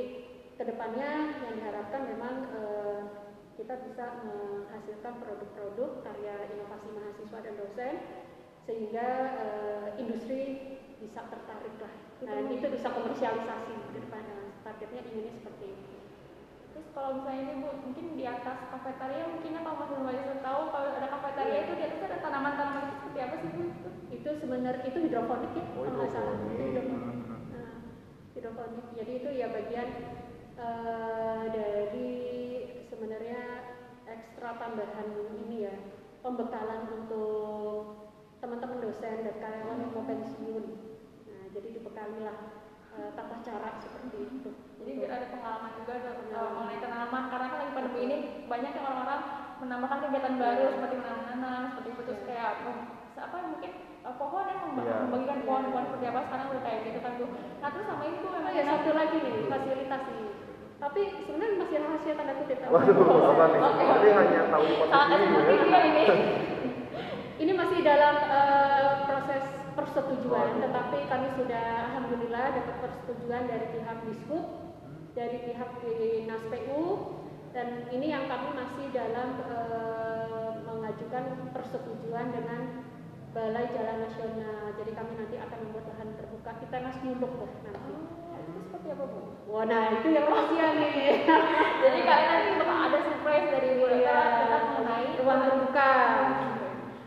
ke 0.59 0.67
depannya 0.67 1.39
yang 1.39 1.55
diharapkan 1.55 2.01
memang 2.03 2.35
eh, 2.51 3.01
kita 3.55 3.79
bisa 3.87 4.05
menghasilkan 4.27 5.23
produk-produk 5.23 6.03
karya 6.03 6.35
inovasi 6.51 6.87
mahasiswa 6.91 7.39
dan 7.39 7.53
dosen 7.55 7.95
sehingga 8.67 9.07
eh, 9.39 9.87
industri 10.03 10.75
bisa 10.99 11.23
tertarik 11.31 11.79
lah 11.79 11.95
dan 12.27 12.43
itu 12.51 12.67
bisa 12.75 12.91
komersialisasi 12.91 13.71
ke 13.71 14.03
depan 14.03 14.23
Nah, 14.27 14.51
targetnya 14.67 14.99
inginnya 15.07 15.33
seperti 15.39 15.65
itu 15.71 15.95
Terus 16.75 16.87
kalau 16.91 17.09
misalnya 17.23 17.41
ini 17.47 17.53
bu, 17.63 17.69
mungkin 17.79 18.05
di 18.19 18.25
atas 18.27 18.67
kafetaria 18.67 19.25
mungkinnya 19.31 19.63
kalau 19.63 19.79
Mas 19.79 19.89
Nurwaliza 19.95 20.37
tahu 20.43 20.61
kalau 20.75 20.87
ada 20.91 21.07
kafetaria 21.07 21.59
itu 21.65 21.73
di 21.79 21.83
atasnya 21.87 22.07
ada 22.11 22.19
tanaman-tanaman 22.19 22.83
itu 22.83 22.95
seperti 22.99 23.19
apa 23.23 23.35
sih 23.39 23.49
bu? 23.55 23.61
Itu? 23.63 23.89
itu 24.11 24.29
sebenarnya 24.43 24.83
itu 24.83 24.99
hidroponik 25.07 25.51
ya 25.55 25.63
Oh, 25.63 25.87
kalau 25.87 25.91
nggak 25.95 26.09
salah 26.11 26.33
hidroponik. 26.35 26.51
Itu 26.51 26.63
hidroponik. 26.67 27.19
Nah, 27.55 27.75
hidroponik 28.35 28.85
jadi 28.99 29.11
itu 29.23 29.29
ya 29.39 29.47
bagian 29.55 29.87
eh, 30.59 31.43
dari 31.49 32.11
sebenarnya 32.83 33.41
ekstra 34.05 34.57
tambahan 34.57 35.07
ini 35.37 35.57
ya 35.63 35.75
pembekalan 36.19 36.83
untuk 36.91 37.83
teman-teman 38.39 38.79
dosen 38.79 39.23
dan 39.23 39.35
karyawan 39.37 39.79
yang 39.79 39.91
mau 39.91 40.03
pensiun 40.03 40.65
nah 41.25 41.43
jadi 41.49 41.67
dibekalilah 41.73 42.37
eh, 42.93 43.09
tata 43.13 43.35
cara 43.39 43.69
seperti 43.77 44.17
itu 44.29 44.51
Jadi 44.79 44.95
biar 44.95 45.11
ada 45.11 45.27
pengalaman 45.27 45.71
juga 45.75 45.91
uh, 45.91 46.03
Pengalaman. 46.23 46.51
mengenai 46.55 46.79
tanaman 46.79 47.23
karena 47.27 47.47
kan 47.47 47.57
lagi 47.59 47.73
pandemi 47.75 47.99
ini 48.01 48.17
banyak 48.47 48.71
yang 48.71 48.85
orang-orang 48.87 49.21
menambahkan 49.59 49.99
kegiatan 50.07 50.33
baru 50.39 50.63
Iya. 50.63 50.73
seperti 50.73 50.95
menanam 50.97 51.25
nanas 51.27 51.63
seperti 51.69 51.89
itu 51.91 52.01
terus 52.07 52.21
Iya. 52.23 52.27
kayak 52.31 52.51
mem- 52.63 52.87
apa 53.19 53.37
mungkin 53.43 53.71
uh, 53.99 54.15
pohon 54.15 54.45
Iya. 54.47 54.55
membagikan 55.03 55.37
Iya. 55.37 55.45
pohon-pohon 55.45 55.83
seperti 55.85 56.05
apa 56.07 56.19
sekarang 56.25 56.45
udah 56.47 56.63
kayak 56.63 56.79
gitu 56.87 56.99
kan 57.03 57.11
bu. 57.19 57.25
Nah 57.59 57.69
terus 57.69 57.85
sama 57.85 58.03
Oh 58.07 58.31
memang 58.31 58.53
ya 58.55 58.63
satu 58.65 58.89
lagi 58.95 59.15
nih 59.19 59.33
fasilitas 59.45 60.03
nih. 60.07 60.28
Tapi 60.79 61.01
sebenarnya 61.27 61.55
masih 61.59 61.77
rahasia 61.83 62.13
tanda 62.15 62.33
kutip. 62.39 62.57
Waduh, 62.63 62.95
apa 63.35 63.43
nih? 63.51 63.59
Oke. 63.59 63.83
Tapi 63.83 64.07
hanya 64.15 64.41
tahu 64.47 64.63
di 64.63 64.75
podcast 64.79 64.95
sangat 64.95 65.19
ini 65.27 65.67
ya. 65.67 65.79
ini. 65.83 66.03
Ini 67.39 67.51
masih 67.55 67.79
dalam 67.83 68.15
eh, 68.23 68.93
proses 69.07 69.43
persetujuan, 69.75 70.47
Waduh. 70.55 70.63
tetapi 70.63 70.97
kami 71.11 71.27
sudah 71.35 71.67
alhamdulillah 71.91 72.45
dapat 72.55 72.75
persetujuan 72.79 73.43
dari 73.47 73.65
pihak 73.75 73.97
Dishub, 74.07 74.45
dari 75.15 75.37
pihak 75.51 75.71
Dinas 75.83 76.43
PU, 76.47 76.83
dan 77.51 77.67
ini 77.91 78.07
yang 78.15 78.31
kami 78.31 78.49
masih 78.55 78.85
dalam 78.95 79.29
eh, 79.35 80.51
mengajukan 80.63 81.23
persetujuan 81.51 82.27
dengan 82.31 82.87
Balai 83.35 83.67
Jalan 83.75 84.09
Nasional. 84.09 84.73
Jadi 84.79 84.91
kami 84.95 85.11
nanti 85.19 85.35
akan 85.37 85.59
membuat 85.67 85.85
lahan 85.91 86.09
terbuka 86.15 86.51
kita 86.63 86.75
nas 86.81 86.97
nanti. 87.03 87.93
Oh, 87.93 88.28
seperti 88.69 88.87
apa 88.93 89.03
bu? 89.03 89.19
Wah, 89.49 89.63
nah 89.65 89.83
itu 89.91 90.07
yang 90.07 90.29
rahasia 90.29 90.67
nih. 90.77 90.93
Jadi 91.83 91.99
kalian 92.05 92.29
nanti 92.29 92.51
bakal 92.55 92.77
ada 92.85 92.99
surprise 93.01 93.47
dari 93.49 93.69
bu 93.75 93.85
Iya. 93.89 94.19
Mengenai 94.69 95.05
Ruang 95.17 95.39
terbuka. 95.43 95.91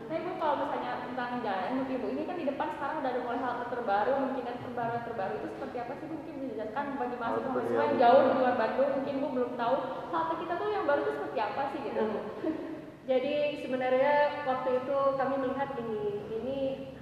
Nah 0.03 0.15
ibu 0.19 0.31
kalau 0.35 0.55
misalnya 0.59 0.91
tentang 1.07 1.31
jalan 1.41 1.69
mungkin 1.73 1.95
ibu 1.95 2.07
ini 2.11 2.23
kan 2.27 2.35
di 2.35 2.45
depan 2.45 2.67
sekarang 2.75 2.97
udah 3.01 3.09
ada 3.09 3.21
mulai 3.23 3.39
halte 3.39 3.65
terbaru 3.71 4.13
mungkin 4.19 4.43
kan 4.43 4.55
terbaru 4.59 4.97
terbaru 5.07 5.33
itu 5.39 5.47
seperti 5.55 5.77
apa 5.79 5.91
sih 5.95 6.05
Bu? 6.05 6.13
mungkin 6.13 6.33
bisa 6.35 6.47
dijelaskan 6.53 6.85
bagi 6.99 7.17
mahasiswa 7.17 7.49
mahasiswa 7.49 7.73
yang 7.73 7.81
yang- 7.87 7.97
jauh 7.97 8.21
di 8.21 8.33
luar 8.37 8.55
Bandung 8.59 8.89
mungkin 8.93 9.15
bu 9.17 9.27
belum 9.33 9.51
tahu 9.55 9.75
halte 10.11 10.33
kita 10.37 10.53
tuh 10.53 10.69
yang 10.69 10.83
baru 10.85 11.01
tuh 11.01 11.15
seperti 11.17 11.39
apa 11.39 11.61
sih 11.71 11.79
gitu 11.81 12.01
Bu? 12.03 12.19
Jadi 13.09 13.33
sebenarnya 13.59 14.13
waktu 14.45 14.69
itu 14.79 14.97
kami 15.17 15.35
melihat 15.35 15.69
ini, 15.75 16.03
ini 16.31 16.57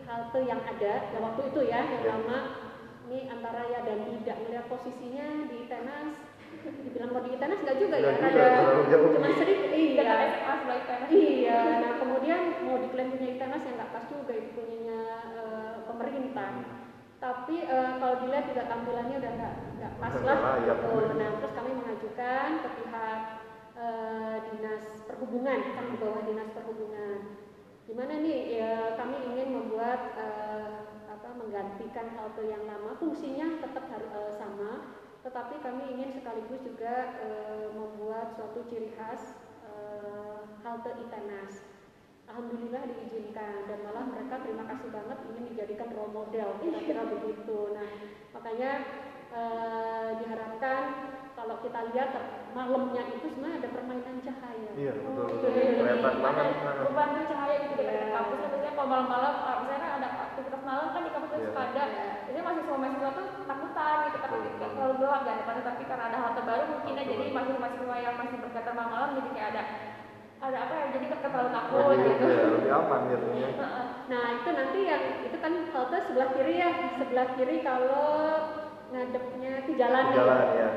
halte 0.08 0.40
yang 0.42 0.62
ada, 0.64 0.94
ya 1.12 1.20
waktu 1.20 1.42
itu 1.46 1.60
ya, 1.68 1.78
yang 1.84 2.02
Ya. 2.02 2.10
lama, 2.16 2.40
ini 3.12 3.28
antara 3.28 3.68
ya 3.68 3.84
dan 3.84 4.08
tidak 4.24 4.38
melihat 4.48 4.66
posisinya 4.72 5.52
di 5.52 5.68
Tenas, 5.68 6.16
dibilang 6.64 7.12
mau 7.12 7.20
di 7.28 7.36
Tenas 7.36 7.60
nggak 7.60 7.76
juga 7.76 7.96
ya, 8.00 8.16
ada 8.16 8.46
cuma 8.88 9.28
sedikit, 9.36 9.68
iya, 9.76 10.08
iya. 11.12 11.60
Nah 11.84 11.92
kemudian 12.00 12.42
mau 12.64 12.80
diklaim 12.80 13.12
punya 13.12 13.36
Tenas 13.36 13.62
ya 13.68 13.72
nggak 13.76 13.92
pas 13.92 14.06
juga 14.08 14.32
itu 14.32 14.50
punyanya 14.56 15.02
eh, 15.36 15.74
pemerintah. 15.84 16.52
Tapi 17.20 17.56
eh, 17.68 17.92
kalau 18.00 18.16
dilihat 18.24 18.46
juga 18.48 18.64
tampilannya 18.72 19.16
udah 19.20 19.32
nggak 19.36 19.56
nggak 19.76 19.94
pas 20.00 20.14
lah. 20.24 20.40
gitu. 20.64 20.90
Nah 21.20 21.30
terus 21.36 21.54
kami 21.54 21.72
mengajukan 21.76 22.50
ke 22.64 22.70
pihak 22.80 23.20
eh, 23.76 24.36
dinas 24.48 24.84
perhubungan 25.04 25.60
kan 25.76 25.86
di 25.92 25.98
bawah 26.00 26.22
dinas 26.24 26.50
perhubungan. 26.56 27.20
Gimana 27.92 28.24
nih 28.24 28.40
ya 28.56 28.96
kami 28.96 29.20
ingin 29.36 29.52
membuat 29.52 30.16
eh, 30.16 30.64
apa 30.71 30.71
menggantikan 31.92 32.16
halte 32.16 32.44
yang 32.48 32.64
lama 32.64 32.96
fungsinya 32.96 33.60
tetap 33.60 33.84
harus 33.92 34.12
eh, 34.16 34.32
sama, 34.40 34.96
tetapi 35.28 35.60
kami 35.60 35.84
ingin 35.92 36.16
sekaligus 36.16 36.64
juga 36.64 37.20
eh, 37.20 37.68
membuat 37.76 38.32
suatu 38.32 38.64
ciri 38.72 38.96
khas 38.96 39.36
eh, 39.68 40.40
halte 40.64 40.96
Itenas. 41.04 41.68
Alhamdulillah 42.32 42.88
diizinkan 42.88 43.68
dan 43.68 43.84
malah 43.84 44.08
mereka 44.08 44.40
terima 44.40 44.64
kasih 44.72 44.88
banget 44.88 45.20
ingin 45.36 45.44
dijadikan 45.52 45.92
role 45.92 46.16
model 46.16 46.64
kira-kira 46.64 47.04
begitu. 47.12 47.76
Nah 47.76 47.90
makanya 48.32 48.72
eh, 49.36 50.10
diharapkan 50.24 50.84
kalau 51.36 51.60
kita 51.60 51.92
lihat 51.92 52.10
malamnya 52.56 53.04
itu 53.20 53.36
sebenarnya 53.36 53.68
ada 53.68 53.70
permainan 53.76 54.18
cahaya. 54.24 54.72
Iya, 54.80 54.92
betul. 54.96 55.24
Oh, 55.24 55.28
betul. 55.28 55.50
Kelihatan 55.52 56.16
banget. 56.24 56.48
Perubahan 56.56 57.12
tuh 57.20 57.26
cahaya 57.36 57.56
gitu 57.68 57.74
di 57.76 57.86
kampus 58.16 58.40
kan 58.40 58.50
biasanya 58.52 58.72
kalau 58.80 58.88
malam-malam 58.88 59.34
ah, 59.44 59.56
misalnya 59.60 59.82
kan 59.84 59.91
malam 60.72 60.88
kan 60.96 61.02
di 61.04 61.12
kampus 61.12 61.30
itu 61.30 61.36
Iya. 61.36 61.48
suka 61.52 61.62
ada 61.68 61.84
Iya. 61.84 62.12
jadi 62.32 62.40
mahasiswa-mahasiswa 62.48 63.10
tuh 63.12 63.28
takutan 63.44 63.96
gitu 64.08 64.18
karena 64.24 64.38
tidak 64.40 64.56
betul. 64.56 64.72
terlalu 64.72 64.94
gelap 65.04 65.22
kan 65.28 65.36
depannya 65.36 65.64
tapi 65.68 65.84
karena 65.84 66.04
ada 66.08 66.18
halte 66.24 66.42
baru 66.48 66.64
mungkin 66.72 66.94
ya 66.96 67.04
jadi 67.12 67.26
mahasiswa 67.36 67.96
yang 68.00 68.16
masih 68.16 68.38
berkegiatan 68.40 68.74
malam-malam 68.80 69.10
jadi 69.20 69.30
kayak 69.36 69.50
ada 69.52 69.64
ada 70.42 70.58
apa 70.58 70.74
ya 70.74 70.86
jadi 70.96 71.06
terlalu 71.12 71.50
takut 71.54 71.84
Lebih, 71.86 72.08
gitu 72.08 72.26
ya, 72.26 72.46
lebih 72.50 72.72
aman 72.74 73.02
jadinya. 73.12 73.50
Heeh. 73.62 73.86
Nah 74.10 74.26
itu 74.42 74.50
nanti 74.50 74.80
yang 74.90 75.04
itu 75.22 75.38
kan 75.38 75.54
halte 75.70 75.98
sebelah 76.10 76.30
kiri 76.34 76.54
ya, 76.58 76.70
sebelah 76.98 77.28
kiri 77.38 77.56
kalau 77.62 78.10
ngadepnya 78.90 79.52
ke 79.70 79.72
jalan. 79.78 80.04
Di 80.10 80.18
jalan 80.18 80.42
ya. 80.58 80.70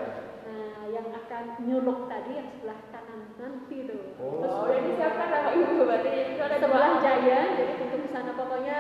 Nah 0.45 0.81
yang 0.93 1.07
akan 1.17 1.45
nyuluk 1.65 1.99
tadi 2.13 2.31
yang 2.37 2.49
sebelah 2.53 2.79
kanan 2.93 3.21
nanti 3.41 3.77
tuh. 3.89 4.01
Oh. 4.21 4.45
Terus 4.45 4.57
udah 4.69 4.79
disiapkan 4.85 5.29
sama 5.33 5.51
ibu 5.57 5.75
berarti 5.81 6.09
jadi 6.13 6.31
itu 6.37 6.43
ada 6.45 6.57
sebelah 6.61 6.93
jaya, 7.01 7.41
jadi 7.57 7.73
untuk 7.81 8.01
ke 8.05 8.09
sana 8.13 8.33
pokoknya 8.37 8.79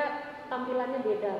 tampilannya 0.55 1.01
beda. 1.03 1.35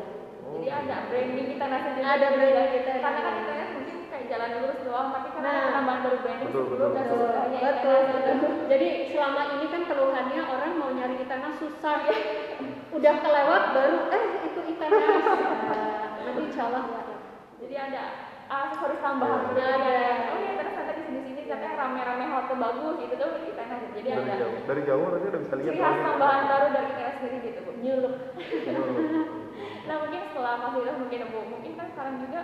Oh. 0.45 0.61
jadi 0.61 0.69
ada 0.77 0.97
branding 1.09 1.47
kita 1.55 1.65
nasi 1.65 1.89
juga 1.97 2.05
Ada 2.11 2.27
branding 2.35 2.69
kita, 2.75 2.91
karena 2.99 3.21
kan 3.23 3.33
iya. 3.33 3.39
kita 3.41 3.53
ya 3.55 3.67
mungkin 3.73 3.97
kayak 4.05 4.25
jalan 4.29 4.51
lurus 4.59 4.81
doang 4.83 5.09
tapi 5.09 5.29
karena 5.31 5.43
Nah. 5.45 5.55
ada 5.55 5.65
penambahan 5.71 6.01
baru 6.03 6.17
branding 6.21 6.47
Betul, 6.51 6.63
sebelum 6.65 6.79
betul, 6.85 6.93
dan 6.93 7.05
betul. 7.05 7.17
sesudahnya 7.17 7.59
betul, 7.63 7.95
Itenas 7.95 8.05
gitu. 8.05 8.31
betul. 8.35 8.53
Jadi 8.65 8.87
selama 9.09 9.43
ini 9.55 9.67
kan 9.71 9.83
keluhannya 9.87 10.41
orang 10.45 10.71
mau 10.75 10.91
nyari 10.93 11.15
Itenas 11.17 11.55
susah 11.57 11.97
ya. 12.05 12.17
Udah 12.91 13.15
kelewat 13.19 13.63
baru 13.73 13.99
eh 14.11 14.25
itu 14.45 14.61
Itenas. 14.69 15.03
Nah, 15.65 16.07
nanti 16.21 16.41
insya 16.45 16.63
Allah 16.69 16.83
enggak 16.85 17.05
lah. 17.09 17.21
Jadi 17.57 17.75
ada 17.81 18.03
aksesoris 18.45 19.01
tambahan 19.01 19.41
Iya. 19.49 19.65
Ada. 19.65 19.97
Oh 20.29 20.39
iya 20.39 20.53
terus 20.55 20.75
di 21.15 21.21
sini-sini 21.25 21.47
katanya 21.47 21.75
rame-rame 21.79 22.25
halte 22.27 22.55
bagus 22.55 22.95
gitu 22.99 23.15
tuh 23.15 23.29
kita 23.41 23.63
nah 23.65 23.79
jadi 23.89 24.09
Dari 24.11 24.21
ada 24.21 24.35
jauh, 24.37 24.57
dari 24.65 24.83
jauh 24.83 25.05
nanti 25.07 25.27
udah 25.27 25.41
bisa 25.41 25.55
lihat. 25.55 25.67
ciri 25.69 25.81
khas 25.81 25.97
tambahan 26.01 26.43
baru 26.45 26.67
dari 26.69 26.89
kita 26.91 27.11
sendiri 27.15 27.37
gitu 27.45 27.61
bu. 27.61 27.71
Nyuluk. 27.77 28.15
Nah 29.85 30.01
mungkin 30.01 30.21
setelah 30.25 30.55
fasilitas 30.59 30.97
mungkin 30.97 31.21
bu, 31.29 31.41
mungkin 31.47 31.73
kan 31.75 31.87
sekarang 31.89 32.15
juga 32.19 32.41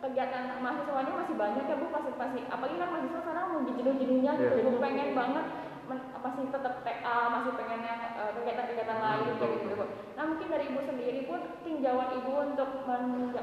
kegiatan 0.00 0.42
mahasiswanya 0.58 1.12
masih 1.14 1.34
banyak 1.36 1.64
ya 1.64 1.76
bu 1.76 1.86
pasti 1.88 2.10
pasti 2.14 2.40
apalagi 2.44 2.76
kan 2.76 2.88
mahasiswa 2.90 3.20
sekarang 3.20 3.44
mau 3.46 3.60
jenuh-jenuhnya 3.70 4.32
gitu 4.34 4.54
Iya. 4.56 4.64
bu 4.66 4.78
pengen 4.78 5.08
banget 5.12 5.44
men- 5.86 6.08
masih 6.16 6.44
tetap 6.48 6.74
TA 6.82 7.18
masih 7.30 7.52
pengen 7.54 7.80
yang 7.80 8.00
eh, 8.12 8.30
kegiatan-kegiatan 8.34 8.98
lain 8.98 9.22
Betul, 9.24 9.38
kayak 9.38 9.52
gitu 9.56 9.66
betul. 9.70 9.78
bu. 9.78 9.84
Nah 10.10 10.24
mungkin 10.26 10.46
dari 10.48 10.64
ibu 10.66 10.80
sendiri 10.82 11.20
pun 11.24 11.40
tinjauan 11.62 12.10
ibu 12.16 12.32
untuk 12.42 12.70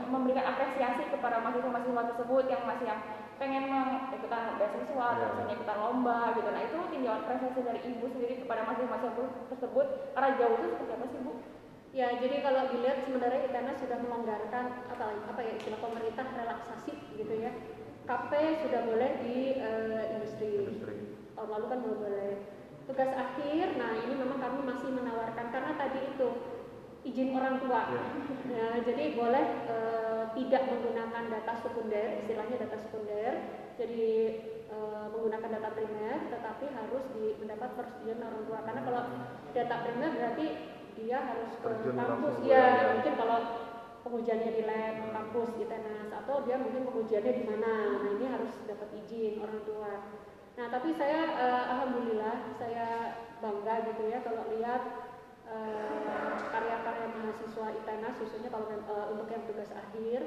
memberikan 0.06 0.46
apresiasi 0.46 1.04
kepada 1.08 1.36
mahasiswa-mahasiswa 1.40 2.04
tersebut 2.12 2.46
yang 2.48 2.62
masih 2.64 2.86
yang 2.86 3.02
pengen 3.38 3.66
ikutan 4.14 4.58
beasiswa 4.58 5.06
atau 5.14 5.22
Iya. 5.22 5.28
misalnya 5.34 5.54
ikutan 5.58 5.78
lomba 5.78 6.20
gitu. 6.34 6.50
Nah 6.50 6.62
itu 6.66 6.78
tinjauan 6.94 7.22
apresiasi 7.24 7.62
dari 7.62 7.80
ibu 7.86 8.06
sendiri 8.10 8.34
kepada 8.42 8.62
mahasiswa-mahasiswa 8.66 9.26
tersebut 9.54 9.88
karena 10.14 10.30
jauh 10.42 10.56
itu 10.58 10.68
seperti 10.74 10.94
apa 10.98 11.06
sih 11.10 11.20
bu? 11.22 11.34
Ya, 11.96 12.08
jadi 12.22 12.46
kalau 12.46 12.70
dilihat 12.70 13.00
sebenarnya 13.10 13.48
ITENA 13.50 13.74
sudah 13.74 13.98
melonggarkan 14.04 14.66
apa 14.92 15.06
apa 15.34 15.40
ya 15.42 15.52
istilah 15.58 15.80
pemerintah 15.82 16.26
relaksasi 16.30 16.94
gitu 17.18 17.34
ya. 17.42 17.52
KP 18.06 18.32
sudah 18.62 18.82
boleh 18.86 19.10
di 19.24 19.58
eh, 19.58 20.04
industri. 20.18 20.68
Industri. 20.68 20.98
Tahun 21.34 21.50
lalu 21.50 21.66
kan 21.70 21.80
belum 21.82 22.00
boleh. 22.02 22.34
Tugas 22.88 23.12
akhir, 23.12 23.76
nah 23.76 23.92
ini 24.00 24.16
memang 24.16 24.40
kami 24.40 24.64
masih 24.64 24.96
menawarkan 24.96 25.52
karena 25.52 25.76
tadi 25.76 26.00
itu 26.16 26.30
izin 27.18 27.34
orang 27.34 27.58
tua. 27.58 27.82
Iya. 27.90 28.04
Ya, 28.54 28.68
jadi 28.86 29.18
boleh 29.18 29.46
eh, 29.66 30.24
tidak 30.38 30.70
menggunakan 30.70 31.24
data 31.34 31.54
sekunder, 31.58 32.22
istilahnya 32.22 32.62
data 32.62 32.78
sekunder. 32.78 33.34
Jadi 33.74 34.10
eh, 34.70 35.06
menggunakan 35.10 35.50
data 35.58 35.70
primer, 35.74 36.30
tetapi 36.30 36.66
harus 36.70 37.04
di, 37.18 37.42
mendapat 37.42 37.74
persetujuan 37.74 38.22
orang 38.22 38.44
tua. 38.46 38.60
Karena 38.62 38.82
kalau 38.86 39.02
data 39.50 39.76
primer 39.82 40.10
berarti 40.14 40.48
dia 40.94 41.18
harus 41.18 41.52
ke 41.58 41.66
Terjun 41.66 41.98
kampus, 41.98 42.36
ya 42.46 42.66
ke- 42.86 42.90
mungkin 43.02 43.14
kalau 43.18 43.40
pengujiannya 44.06 44.52
di 44.54 44.64
lab 44.70 44.96
kampus 45.10 45.50
di 45.58 45.66
tenas 45.66 46.10
atau 46.14 46.46
dia 46.46 46.62
mungkin 46.62 46.86
pengujiannya 46.86 47.34
di 47.34 47.44
mana. 47.50 47.74
Nah 47.98 48.12
ini 48.14 48.26
harus 48.30 48.62
dapat 48.70 48.94
izin 48.94 49.42
orang 49.42 49.66
tua. 49.66 49.94
Nah 50.54 50.66
tapi 50.70 50.94
saya 50.94 51.34
eh, 51.34 51.64
alhamdulillah 51.66 52.54
saya 52.62 52.88
bangga 53.42 53.90
gitu 53.90 54.06
ya 54.06 54.22
kalau 54.22 54.54
lihat 54.54 54.82
eh, 55.48 56.34
karya-karya 56.52 57.08
kalau 58.52 58.68
uh, 58.90 59.08
untuk 59.14 59.28
yang 59.30 59.44
tugas 59.46 59.70
akhir 59.70 60.22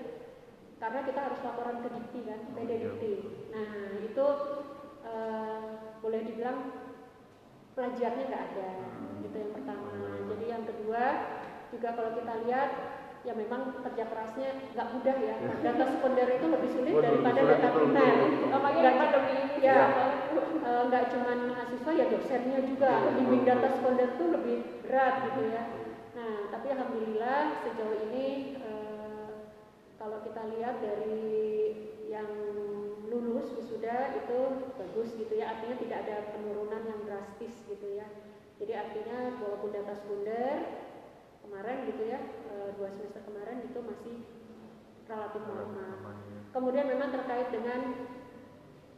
karena 0.81 1.01
kita 1.05 1.21
harus 1.21 1.41
laporan 1.45 1.85
ke 1.85 1.89
Dikti 1.93 2.21
kan, 2.25 2.41
PD 2.57 2.71
iya. 2.71 2.79
Dikti. 2.89 3.15
Nah 3.53 3.73
itu 4.01 4.27
uh, 5.05 5.61
boleh 6.01 6.21
dibilang 6.25 6.59
pelajarnya 7.77 8.25
nggak 8.25 8.45
ada, 8.55 8.71
Hmm. 8.91 9.27
itu 9.29 9.37
yang 9.37 9.53
pertama. 9.53 9.93
Jadi 10.33 10.45
yang 10.49 10.65
kedua 10.65 11.05
juga 11.69 11.89
kalau 11.93 12.11
kita 12.17 12.33
lihat 12.49 12.71
ya 13.21 13.37
memang 13.37 13.77
kerja 13.85 14.05
kerasnya 14.09 14.49
nggak 14.73 14.89
mudah 14.97 15.17
ya. 15.21 15.35
Data 15.61 15.85
sekunder 15.93 16.29
itu 16.41 16.47
lebih 16.49 16.71
sulit 16.73 16.95
Waduh, 16.97 17.05
daripada 17.05 17.41
data 17.45 17.69
primer. 17.69 18.15
Apalagi 18.49 18.79
Nggak 18.81 18.97
pandemi 18.97 19.33
ini 19.37 19.57
Ya. 19.61 19.77
Eh, 20.61 20.83
nggak 20.89 21.05
cuma 21.13 21.33
mahasiswa 21.53 21.91
ya 21.93 22.07
dosennya 22.09 22.59
juga 22.65 22.91
Iya, 22.91 23.11
bimbing 23.21 23.45
data 23.45 23.69
sekunder 23.77 24.09
itu 24.17 24.25
lebih 24.33 24.57
berat 24.87 25.15
gitu 25.29 25.41
ya. 25.53 25.63
Nah 26.17 26.37
tapi 26.49 26.67
alhamdulillah 26.73 27.41
sejauh 27.61 27.97
ini 28.09 28.27
eh, 28.57 29.29
kalau 30.01 30.25
kita 30.25 30.43
lihat 30.57 30.81
dari 30.81 31.21
yang 32.09 32.31
lulus 33.11 33.53
wisuda 33.53 34.17
itu 34.17 34.39
bagus 34.81 35.13
gitu 35.19 35.35
ya 35.37 35.53
artinya 35.59 35.77
tidak 35.77 35.99
ada 36.09 36.17
penurunan 36.33 36.83
yang 36.89 37.01
drastis 37.05 37.53
gitu 37.69 37.87
ya. 38.01 38.09
Jadi 38.61 38.73
artinya 38.77 39.41
walaupun 39.41 39.73
data 39.73 39.93
sekunder 39.97 40.57
kemarin 41.51 41.83
gitu 41.91 42.03
ya 42.07 42.23
eh, 42.47 42.71
dua 42.79 42.95
semester 42.95 43.27
kemarin 43.27 43.67
itu 43.67 43.79
masih 43.83 44.17
relatif 45.11 45.43
normal. 45.43 46.15
Kemudian 46.55 46.87
memang 46.87 47.11
terkait 47.11 47.51
dengan 47.51 48.07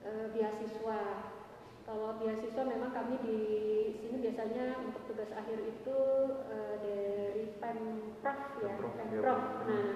eh, 0.04 0.26
beasiswa. 0.36 1.00
Kalau 1.88 2.20
beasiswa 2.20 2.62
memang 2.68 2.92
kami 2.92 3.16
di 3.24 3.40
sini 3.96 4.20
biasanya 4.20 4.84
untuk 4.84 5.02
tugas 5.08 5.32
akhir 5.32 5.64
itu 5.64 5.98
eh, 6.52 6.76
dari 6.84 7.56
pemprov 7.56 8.40
ya, 8.60 8.76
Pemprov, 8.76 8.92
pemprov. 9.00 9.40
Nah 9.64 9.92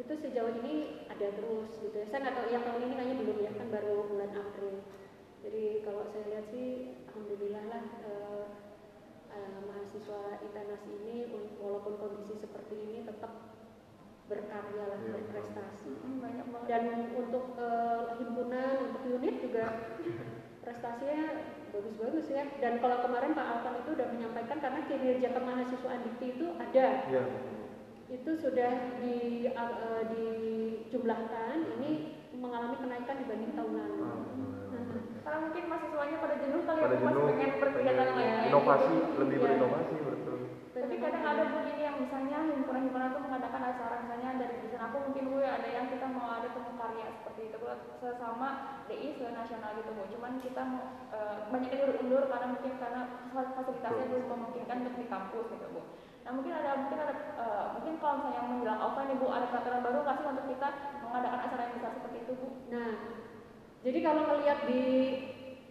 itu 0.00 0.12
sejauh 0.16 0.56
ini 0.64 1.04
ada 1.12 1.28
terus 1.36 1.76
gitu 1.76 1.92
ya. 1.92 2.08
Saya 2.08 2.24
nggak 2.24 2.36
tahu 2.40 2.48
yang 2.48 2.64
tahun 2.64 2.82
ini 2.88 2.94
kayaknya 2.96 3.16
belum 3.20 3.38
ya 3.44 3.52
kan 3.52 3.68
baru 3.68 3.96
bulan 4.08 4.32
April. 4.32 4.76
Jadi 5.44 5.64
kalau 5.84 6.08
saya 6.08 6.24
lihat 6.32 6.46
sih, 6.48 6.96
alhamdulillah 7.12 7.64
lah 7.68 7.84
eh, 8.08 8.44
eh, 9.32 9.58
mahasiswa 9.62 10.20
ITENAS 10.40 10.82
ini 10.86 11.28
walaupun 11.56 11.94
kondisi 11.96 12.36
seperti 12.36 12.74
ini 12.78 12.98
tetap 13.02 13.32
berkarya 14.24 14.84
lah, 14.86 14.98
Iya, 14.98 15.12
berprestasi 15.18 15.90
Mm, 15.98 16.18
banyak 16.18 16.46
banget. 16.48 16.66
dan 16.66 16.84
untuk 17.12 17.44
eh, 17.54 18.02
himpunan 18.16 18.74
untuk 18.86 19.02
unit 19.10 19.34
juga 19.40 19.64
prestasinya 20.64 21.22
bagus-bagus 21.68 22.26
ya 22.28 22.44
dan 22.56 22.78
kalau 22.78 23.00
kemarin 23.00 23.32
Pak 23.32 23.46
Alvan 23.48 23.74
itu 23.80 23.90
udah 23.92 24.08
menyampaikan 24.08 24.58
karena 24.58 24.80
kinerja 24.84 25.28
kemahasiswaan 25.32 26.00
Dikti 26.02 26.26
itu 26.32 26.46
ada 26.54 26.86
Iya. 27.04 27.22
itu 28.08 28.30
sudah 28.36 28.72
di 28.98 29.18
eh, 29.48 30.02
dijumlahkan 30.06 31.56
ini 31.76 31.90
mengalami 32.32 32.76
kenaikan 32.76 33.16
dibanding 33.18 33.52
tahun 33.52 33.72
lalu. 33.74 34.00
Karena 35.22 35.38
mungkin 35.38 35.64
mahasiswanya 35.64 36.16
pada 36.18 36.36
jenuh 36.36 36.62
kali 36.62 36.76
ya, 36.76 36.84
Pada 36.84 36.96
jenuh, 36.98 37.22
pengen 37.30 37.50
berkegiatan 37.56 38.08
lain. 38.10 38.31
Inovasi, 38.52 38.94
lebih 39.16 39.36
Iya. 39.40 39.44
berinovasi 39.48 39.96
betul. 40.04 40.38
Tapi 40.72 40.94
kadang 41.00 41.24
ada 41.24 41.42
bu 41.48 41.58
gini 41.64 41.82
yang 41.84 41.96
misalnya 42.00 42.38
himpunan-himpunan 42.48 43.08
itu 43.12 43.20
mengadakan 43.24 43.62
acara 43.64 43.94
misalnya 44.04 44.30
dari 44.40 44.54
jurusan 44.60 44.82
aku 44.82 44.96
mungkin 45.08 45.24
bu 45.32 45.36
ada 45.40 45.68
yang 45.68 45.86
kita 45.88 46.06
mau 46.08 46.28
ada 46.32 46.48
temu 46.52 46.72
karya 46.76 47.06
seperti 47.16 47.40
itu 47.48 47.56
bu 47.56 47.66
sesama 48.00 48.48
DI 48.88 49.08
se 49.16 49.24
nasional 49.32 49.70
gitu 49.80 49.90
bu. 49.96 50.02
Cuman 50.12 50.32
kita 50.40 50.62
mau 50.68 50.84
eh, 51.12 51.36
banyak 51.48 51.70
yang 51.72 51.88
diundur 51.96 52.24
karena 52.28 52.46
mungkin 52.52 52.72
karena 52.76 53.00
fasilitasnya 53.32 54.04
belum 54.12 54.24
memungkinkan 54.28 54.76
untuk 54.84 54.96
di 55.00 55.06
kampus 55.08 55.46
gitu 55.48 55.66
bu. 55.72 55.80
Nah 56.22 56.30
mungkin 56.36 56.52
ada 56.52 56.70
mungkin 56.76 56.98
ada 57.00 57.14
eh, 57.40 57.64
mungkin 57.72 57.94
kalau 58.00 58.14
misalnya 58.20 58.42
menjelang 58.52 58.80
offline 58.80 59.08
nih 59.12 59.18
bu 59.20 59.26
ada 59.28 59.46
peraturan 59.48 59.80
baru 59.80 59.98
nggak 60.04 60.16
sih 60.20 60.26
untuk 60.28 60.46
kita 60.52 60.68
mengadakan 61.04 61.40
acara 61.40 61.62
yang 61.68 61.74
besar 61.76 61.92
seperti 62.00 62.18
itu 62.24 62.32
bu? 62.36 62.48
nah 62.72 62.92
jadi 63.82 63.98
kalau 64.00 64.22
melihat 64.30 64.58
di 64.64 64.82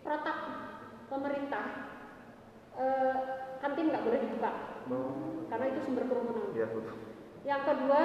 protak 0.06 0.38
pemerintah 1.10 1.66
eh, 2.78 3.16
kantin 3.60 3.90
nggak 3.92 4.06
boleh 4.06 4.20
dibuka 4.24 4.52
Oh, 4.92 5.46
karena 5.48 5.66
itu 5.72 5.80
sumber 5.86 6.10
kerumunan 6.10 6.52
betul. 6.52 6.98
Yang 7.46 7.62
kedua, 7.70 8.02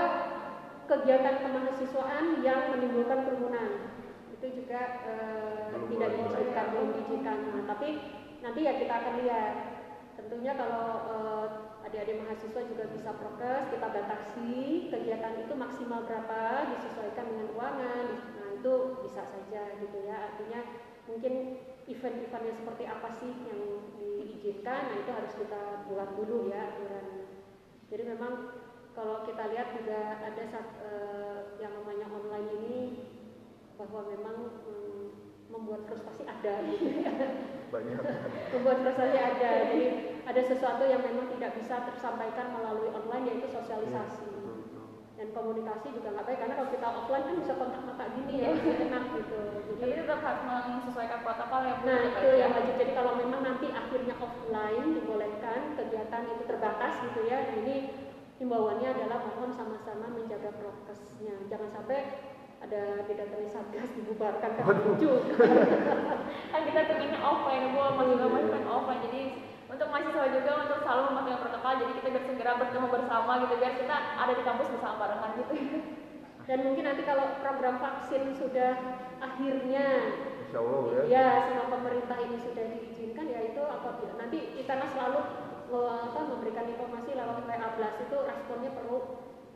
kegiatan 0.87 1.37
kemahasiswaan 1.43 2.27
yang 2.47 2.73
menimbulkan 2.73 3.27
kerumunan 3.27 3.97
itu 4.37 4.47
juga 4.63 4.81
eh, 5.03 5.73
Belum 5.73 5.89
tidak 5.91 6.09
diizinkan, 6.15 6.65
belum 6.73 6.89
diizinkan. 6.95 7.39
Nah, 7.53 7.65
tapi 7.67 7.89
nanti 8.45 8.61
ya 8.63 8.73
kita 8.79 8.95
akan 8.95 9.15
lihat. 9.25 9.55
Tentunya 10.17 10.53
kalau 10.57 10.87
eh, 11.11 11.47
adik-adik 11.87 12.23
mahasiswa 12.25 12.63
juga 12.67 12.85
bisa 12.91 13.11
prokes, 13.15 13.65
kita 13.73 13.87
batasi 13.89 14.91
kegiatan 14.91 15.35
itu 15.43 15.55
maksimal 15.55 16.05
berapa, 16.05 16.73
disesuaikan 16.77 17.27
dengan 17.31 17.47
ruangan. 17.53 18.07
Nah 18.41 18.49
itu 18.57 18.75
bisa 19.05 19.23
saja 19.27 19.63
gitu 19.81 19.99
ya. 20.07 20.33
Artinya 20.33 20.61
mungkin 21.07 21.35
event-eventnya 21.87 22.55
seperti 22.55 22.85
apa 22.87 23.09
sih 23.15 23.33
yang 23.47 23.63
diizinkan, 23.95 24.91
nah 24.91 24.97
itu 24.99 25.11
harus 25.15 25.33
kita 25.39 25.63
buat 25.87 26.19
dulu 26.19 26.51
ya 26.51 26.75
aturan. 26.75 27.07
Jadi 27.87 28.03
memang 28.03 28.33
kalau 28.93 29.23
kita 29.23 29.55
lihat 29.55 29.71
juga 29.77 30.19
ada 30.19 30.43
sat- 30.51 30.79
eh, 30.83 31.39
yang 31.63 31.73
namanya 31.79 32.11
online 32.11 32.49
ini 32.59 32.77
bahwa 33.77 34.09
memang 34.09 34.37
mm, 34.67 35.07
membuat 35.53 35.87
frustasi 35.87 36.27
ada 36.27 36.65
gitu 36.67 36.91
ya. 37.07 37.13
Banyak. 37.71 37.99
membuat 38.57 38.79
frustasi 38.83 39.19
ada. 39.21 39.51
Jadi 39.71 39.87
ada 40.27 40.43
sesuatu 40.43 40.83
yang 40.91 41.03
memang 41.07 41.31
tidak 41.39 41.55
bisa 41.55 41.87
tersampaikan 41.87 42.51
melalui 42.57 42.91
online 42.91 43.25
yaitu 43.31 43.47
sosialisasi. 43.53 44.27
Betul. 44.27 44.36
Dan 45.27 45.35
komunikasi 45.35 45.91
juga 45.91 46.15
nggak 46.15 46.27
baik 46.31 46.39
karena 46.39 46.55
kalau 46.55 46.71
kita 46.71 46.87
offline 46.87 47.25
kan 47.27 47.35
bisa 47.43 47.53
kontak 47.59 47.83
mata 47.83 48.05
gini 48.15 48.35
ya, 48.47 48.55
lebih 48.55 48.79
enak 48.79 49.05
gitu. 49.19 49.41
Jadi 49.83 49.93
tetap 49.99 50.23
harus 50.23 50.43
menyesuaikan 50.47 51.21
protokol 51.27 51.61
ya 51.67 51.75
bu. 51.83 51.83
Nah 51.83 51.99
tetap 51.99 52.15
itu 52.15 52.29
aja. 52.31 52.39
yang 52.39 52.53
wajib. 52.55 52.75
Jadi 52.79 52.93
kalau 52.95 53.13
memang 53.19 53.41
nanti 53.43 53.67
akhirnya 53.75 54.15
offline 54.23 54.87
dibolehkan 54.95 55.61
kegiatan 55.75 56.23
itu 56.31 56.43
terbatas 56.47 56.93
gitu 57.11 57.21
ya. 57.27 57.39
Ini 57.59 57.75
himbauannya 58.39 58.87
adalah 58.87 59.19
mohon 59.27 59.51
sama-sama 59.51 60.07
menjaga 60.15 60.55
prokesnya. 60.63 61.35
Jangan 61.51 61.75
sampai 61.75 61.99
ada 62.63 62.83
didatangi 63.11 63.51
satgas 63.51 63.91
dibubarkan 63.99 64.51
kan 64.63 64.79
lucu. 64.79 65.11
kan 66.55 66.61
kita 66.63 66.81
pengennya 66.87 67.19
offline 67.19 67.75
bu 67.75 67.83
masih 67.99 68.15
nggak 68.15 68.31
masih 68.31 68.49
pengen 68.55 68.71
offline 68.71 69.03
jadi 69.11 69.23
untuk 69.77 69.93
mahasiswa 69.93 70.33
juga 70.33 70.53
untuk 70.65 70.79
selalu 70.81 71.03
mematuhi 71.13 71.37
protokol 71.37 71.73
jadi 71.77 71.93
kita 72.01 72.09
biar 72.09 72.25
segera 72.25 72.53
bertemu 72.57 72.87
bersama 72.89 73.33
gitu 73.45 73.55
biar 73.61 73.75
kita 73.77 73.97
ada 74.17 74.33
di 74.33 74.43
kampus 74.43 74.69
bersama 74.73 74.95
barengan 75.05 75.31
gitu. 75.37 75.55
Dan 76.47 76.59
mungkin 76.65 76.85
nanti 76.89 77.03
kalau 77.05 77.27
program 77.45 77.77
vaksin 77.77 78.23
sudah 78.39 78.73
akhirnya 79.21 79.87
Insya 80.47 80.59
Allah 80.63 80.81
ya. 80.89 81.03
ya 81.11 81.27
sama 81.45 81.65
pemerintah 81.69 82.17
ini 82.23 82.39
sudah 82.41 82.65
diizinkan 82.73 83.27
ya 83.29 83.41
itu 83.53 83.61
apabila 83.61 84.15
nanti 84.17 84.39
Itana 84.57 84.87
selalu 84.89 85.21
apa, 85.77 86.21
memberikan 86.25 86.71
informasi 86.71 87.19
lewat 87.19 87.45
WA 87.45 87.69
Blast 87.77 87.99
itu 88.01 88.17
responnya 88.17 88.71
perlu 88.73 88.99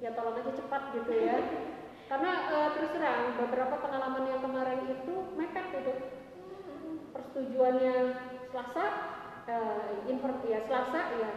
ya 0.03 0.11
tolong 0.13 0.37
aja 0.37 0.53
cepat 0.53 0.83
gitu 1.01 1.13
ya. 1.17 1.39
Karena 2.11 2.31
eh, 2.51 2.69
terus 2.77 2.91
terang 2.93 3.39
beberapa 3.39 3.79
pengalaman 3.81 4.25
yang 4.29 4.43
kemarin 4.43 4.83
itu 4.91 5.15
mepet 5.39 5.67
itu 5.81 5.95
persetujuannya 7.15 7.95
Selasa 8.51 8.85
eh, 9.51 10.07
inver 10.07 10.33
ya 10.45 10.61
Selasa 10.63 11.01
ya 11.19 11.31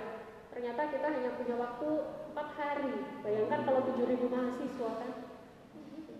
ternyata 0.47 0.85
kita 0.85 1.07
hanya 1.09 1.33
punya 1.33 1.55
waktu 1.57 1.87
empat 2.29 2.47
hari 2.53 2.93
bayangkan 3.21 3.59
kalau 3.65 3.81
7.000 3.89 4.05
mahasiswa 4.23 4.91
kan 5.01 5.11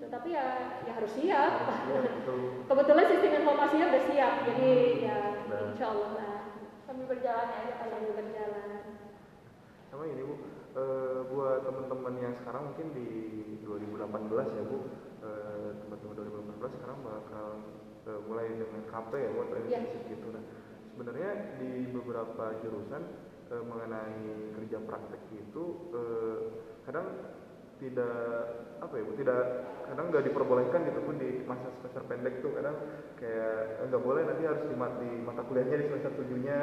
Gitu. 0.04 0.12
tapi 0.12 0.36
ya 0.36 0.46
ya 0.84 0.92
harus 1.00 1.12
siap 1.16 1.52
Iya, 1.88 2.00
betul. 2.20 2.40
kebetulan 2.68 3.06
sistem 3.08 3.32
informasinya 3.40 3.86
udah 3.88 4.04
siap 4.04 4.34
jadi 4.44 4.72
ya 5.00 5.18
Udah. 5.48 5.62
insya 5.72 5.86
Allah 5.88 6.12
lah 6.12 6.40
sambil 6.84 7.06
berjalan 7.08 7.48
aja 7.48 7.74
kan 7.78 7.88
sambil 7.88 8.12
berjalan 8.12 8.82
Sama 9.88 10.04
ini 10.10 10.26
bu, 10.26 10.36
eh, 10.74 11.20
buat 11.30 11.62
teman-teman 11.62 12.14
yang 12.20 12.34
sekarang 12.36 12.74
mungkin 12.74 12.88
di 12.92 13.08
2018 13.62 14.50
ya 14.52 14.64
bu, 14.66 14.78
eh, 15.22 15.70
teman-teman 15.80 16.14
2018 16.18 16.72
sekarang 16.74 16.98
bakal 17.00 17.48
eh, 18.04 18.20
mulai 18.28 18.46
dengan 18.52 18.82
KP 18.90 19.12
ya 19.16 19.30
buat 19.32 19.48
Iya. 19.54 19.60
internship 19.62 20.04
gitu. 20.12 20.28
Nah, 20.34 20.44
sebenarnya 20.94 21.58
di 21.58 21.90
beberapa 21.90 22.54
jurusan 22.62 23.02
eh, 23.50 23.64
mengenai 23.66 24.22
kerja 24.62 24.78
praktek 24.86 25.22
itu 25.34 25.64
eh, 25.98 26.38
kadang 26.86 27.08
tidak 27.82 28.16
apa 28.80 28.94
ya 28.96 29.04
bu, 29.04 29.12
tidak 29.18 29.42
kadang 29.90 30.06
nggak 30.14 30.26
diperbolehkan 30.30 30.88
gitu 30.88 31.00
pun 31.04 31.16
di 31.20 31.44
masa 31.44 31.68
semester 31.82 32.04
pendek 32.08 32.40
tuh 32.40 32.54
kadang 32.56 32.78
kayak 33.18 33.82
eh, 33.82 33.86
nggak 33.90 34.04
boleh 34.04 34.22
nanti 34.24 34.44
harus 34.46 34.64
di, 34.70 34.76
di 34.78 35.10
mata 35.26 35.42
kuliahnya 35.44 35.78
di 35.82 35.86
semester 35.90 36.12
tujuhnya. 36.16 36.60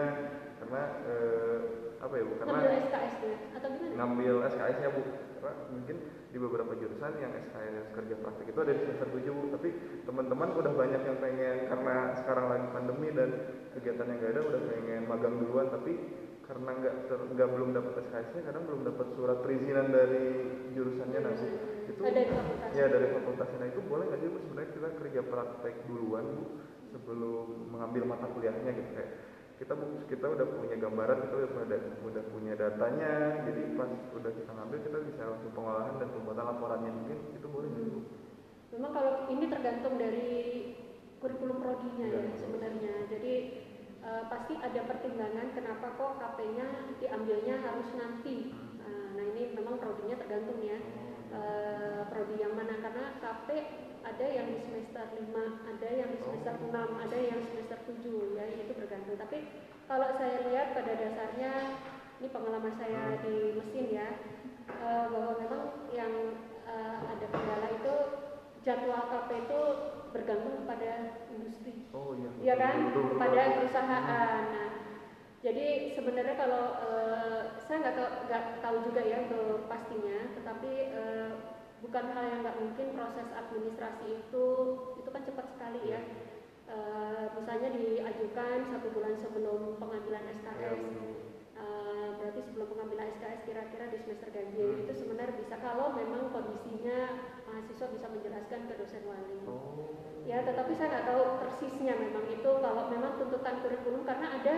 Karena 0.61 0.83
eh, 1.09 1.57
apa 2.01 2.15
ya 2.17 2.25
bu 2.25 2.35
karena 2.41 2.53
ngambil 2.57 2.73
SKS 2.89 3.15
ya? 3.21 3.37
Atau 3.59 3.69
gimana? 3.77 3.93
Ngambil 3.99 4.35
SKS-nya 4.55 4.89
bu. 4.95 5.03
Karena 5.41 5.53
mungkin 5.69 5.97
di 6.31 6.39
beberapa 6.39 6.73
jurusan 6.79 7.13
yang 7.19 7.35
SKS 7.35 7.91
kerja 7.91 8.15
praktik 8.23 8.47
itu 8.55 8.59
ada 8.63 8.73
di 8.73 8.81
semester 8.87 9.09
7 9.11 9.35
bu. 9.35 9.43
Tapi 9.59 9.69
teman-teman 10.07 10.49
udah 10.55 10.73
banyak 10.73 11.03
yang 11.03 11.19
pengen 11.19 11.57
karena 11.67 11.95
sekarang 12.23 12.47
lagi 12.47 12.67
pandemi 12.71 13.09
dan 13.11 13.31
kegiatan 13.75 14.07
yang 14.07 14.19
gak 14.23 14.33
ada 14.39 14.43
udah 14.47 14.61
pengen 14.71 15.03
magang 15.11 15.35
duluan. 15.43 15.67
Tapi 15.75 15.93
karena 16.51 16.71
nggak 16.83 16.95
nggak 17.39 17.49
belum 17.55 17.71
dapat 17.79 17.95
SKS-nya 18.11 18.43
kadang 18.43 18.67
belum 18.67 18.83
dapat 18.83 19.07
surat 19.15 19.39
perizinan 19.39 19.87
dari 19.95 20.27
jurusannya 20.75 21.21
nanti 21.23 21.47
itu 21.87 22.01
Ada 22.03 22.23
di 22.27 22.27
fakultas. 22.27 22.71
ya 22.75 22.87
dari 22.91 23.07
fakultasnya. 23.15 23.59
Nah 23.63 23.69
itu 23.71 23.81
boleh 23.87 24.05
nggak 24.11 24.19
sih 24.19 24.29
bu 24.35 24.39
sebenarnya 24.43 24.71
kita 24.75 24.89
kerja 24.99 25.21
praktek 25.31 25.75
duluan 25.87 26.27
bu 26.27 26.45
sebelum 26.91 27.71
mengambil 27.71 28.03
mata 28.03 28.27
kuliahnya 28.35 28.71
gitu? 28.75 28.91
Kayak 28.99 29.11
kita 29.61 29.77
kita 30.09 30.25
udah 30.25 30.47
punya 30.57 30.77
gambaran 30.81 31.21
kita 31.29 31.35
udah 31.37 31.51
pada 31.53 31.77
udah 32.01 32.23
punya 32.33 32.53
datanya 32.57 33.13
jadi 33.45 33.77
pas 33.77 33.93
udah 34.17 34.33
kita 34.33 34.51
ngambil 34.57 34.79
kita 34.89 34.99
bisa 35.05 35.23
langsung 35.29 35.53
pengolahan 35.53 35.95
dan 36.01 36.09
pembuatan 36.17 36.45
laporannya 36.49 36.93
mungkin 36.97 37.19
itu 37.37 37.47
boleh 37.47 37.69
bu 37.69 38.01
Memang 38.71 38.93
kalau 38.95 39.13
ini 39.29 39.51
tergantung 39.51 39.99
dari 39.99 40.31
kurikulum 41.19 41.59
prodinya 41.59 42.07
ya 42.07 42.23
Iya. 42.23 42.39
sebenarnya. 42.39 42.95
Jadi 43.11 43.35
eh, 44.01 44.23
pasti 44.31 44.55
ada 44.57 44.81
pertimbangan 44.87 45.53
kenapa 45.53 45.99
kok 45.99 46.23
KP-nya 46.23 46.67
diambilnya 47.03 47.61
harus 47.67 47.91
nanti. 47.99 48.55
Nah, 48.79 49.19
nah 49.19 49.25
ini 49.27 49.59
memang 49.59 49.77
prodinya 49.77 50.17
tergantung 50.17 50.63
ya. 50.63 50.79
Eh, 51.31 52.01
prodi 52.09 52.39
yang 52.39 52.55
mana 52.55 52.79
karena 52.79 53.19
KP 53.19 53.49
ada 54.01 54.27
yang 54.27 54.47
di 54.51 54.59
semester 54.65 55.05
5, 55.17 55.33
ada 55.69 55.89
yang 55.89 56.09
di 56.13 56.19
semester 56.21 56.55
6, 56.57 56.73
ada 56.77 57.19
yang 57.19 57.41
semester 57.45 57.79
7 57.85 58.37
ya 58.37 58.45
itu 58.49 58.73
bergantung. 58.77 59.17
Tapi 59.21 59.39
kalau 59.85 60.09
saya 60.17 60.37
lihat 60.49 60.73
pada 60.77 60.93
dasarnya 60.97 61.53
ini 62.21 62.29
pengalaman 62.29 62.75
saya 62.77 63.17
di 63.25 63.57
mesin 63.57 63.87
ya 63.91 64.09
eh, 64.69 65.05
bahwa 65.09 65.33
memang 65.41 65.63
yang 65.93 66.13
eh, 66.69 66.99
ada 67.05 67.27
kendala 67.29 67.69
itu 67.73 67.95
jadwal 68.61 69.09
KP 69.09 69.31
itu 69.49 69.61
bergantung 70.13 70.55
kepada 70.65 70.93
industri. 71.33 71.89
Oh 71.97 72.13
iya 72.13 72.31
ya 72.41 72.55
kan? 72.61 72.93
betul, 72.93 73.03
betul, 73.09 73.17
kepada 73.17 73.41
betul. 73.41 73.57
perusahaan. 73.57 74.43
Nah 74.53 74.71
jadi 75.41 75.97
sebenarnya 75.97 76.37
kalau 76.37 76.65
eh, 76.85 77.41
saya 77.65 77.77
nggak 77.81 77.97
tahu, 77.97 78.09
tahu 78.61 78.77
juga 78.93 79.01
ya 79.01 79.25
untuk 79.25 79.65
pastinya. 79.73 80.19
Tetapi 80.37 80.73
eh, 80.93 81.31
bukan 81.81 82.05
hal 82.13 82.25
yang 82.29 82.41
nggak 82.41 82.59
mungkin 82.61 82.87
proses 82.93 83.29
administrasi 83.33 84.07
itu 84.21 84.47
itu 84.97 85.09
kan 85.09 85.23
cepat 85.25 85.47
sekali 85.51 85.83
ya 85.89 86.03
Eh, 86.71 87.27
misalnya 87.35 87.75
diajukan 87.75 88.63
satu 88.63 88.95
bulan 88.95 89.19
sebelum 89.19 89.75
pengambilan 89.83 90.23
Ya, 90.23 90.31
SKS 90.39 90.79
betul. 90.79 91.11
Eh, 91.59 92.09
berarti 92.15 92.41
sebelum 92.47 92.67
pengambilan 92.71 93.11
SKS 93.11 93.43
kira-kira 93.43 93.91
di 93.91 93.99
semester 93.99 94.31
ganjil 94.31 94.71
Hmm. 94.71 94.83
itu 94.87 94.93
sebenarnya 94.95 95.35
bisa 95.35 95.59
kalau 95.59 95.99
memang 95.99 96.31
kondisinya 96.31 97.27
mahasiswa 97.43 97.91
bisa 97.91 98.07
menjelaskan 98.07 98.71
ke 98.71 98.75
dosen 98.79 99.03
wali. 99.03 99.43
oh 99.51 99.99
Ya, 100.23 100.47
tetapi 100.47 100.71
saya 100.79 100.95
nggak 100.95 101.07
tahu 101.11 101.23
persisnya 101.43 101.95
memang 101.99 102.25
itu 102.31 102.51
kalau 102.63 102.87
memang 102.87 103.19
tuntutan 103.19 103.59
kurikulum 103.67 104.07
karena 104.07 104.27
ada 104.31 104.55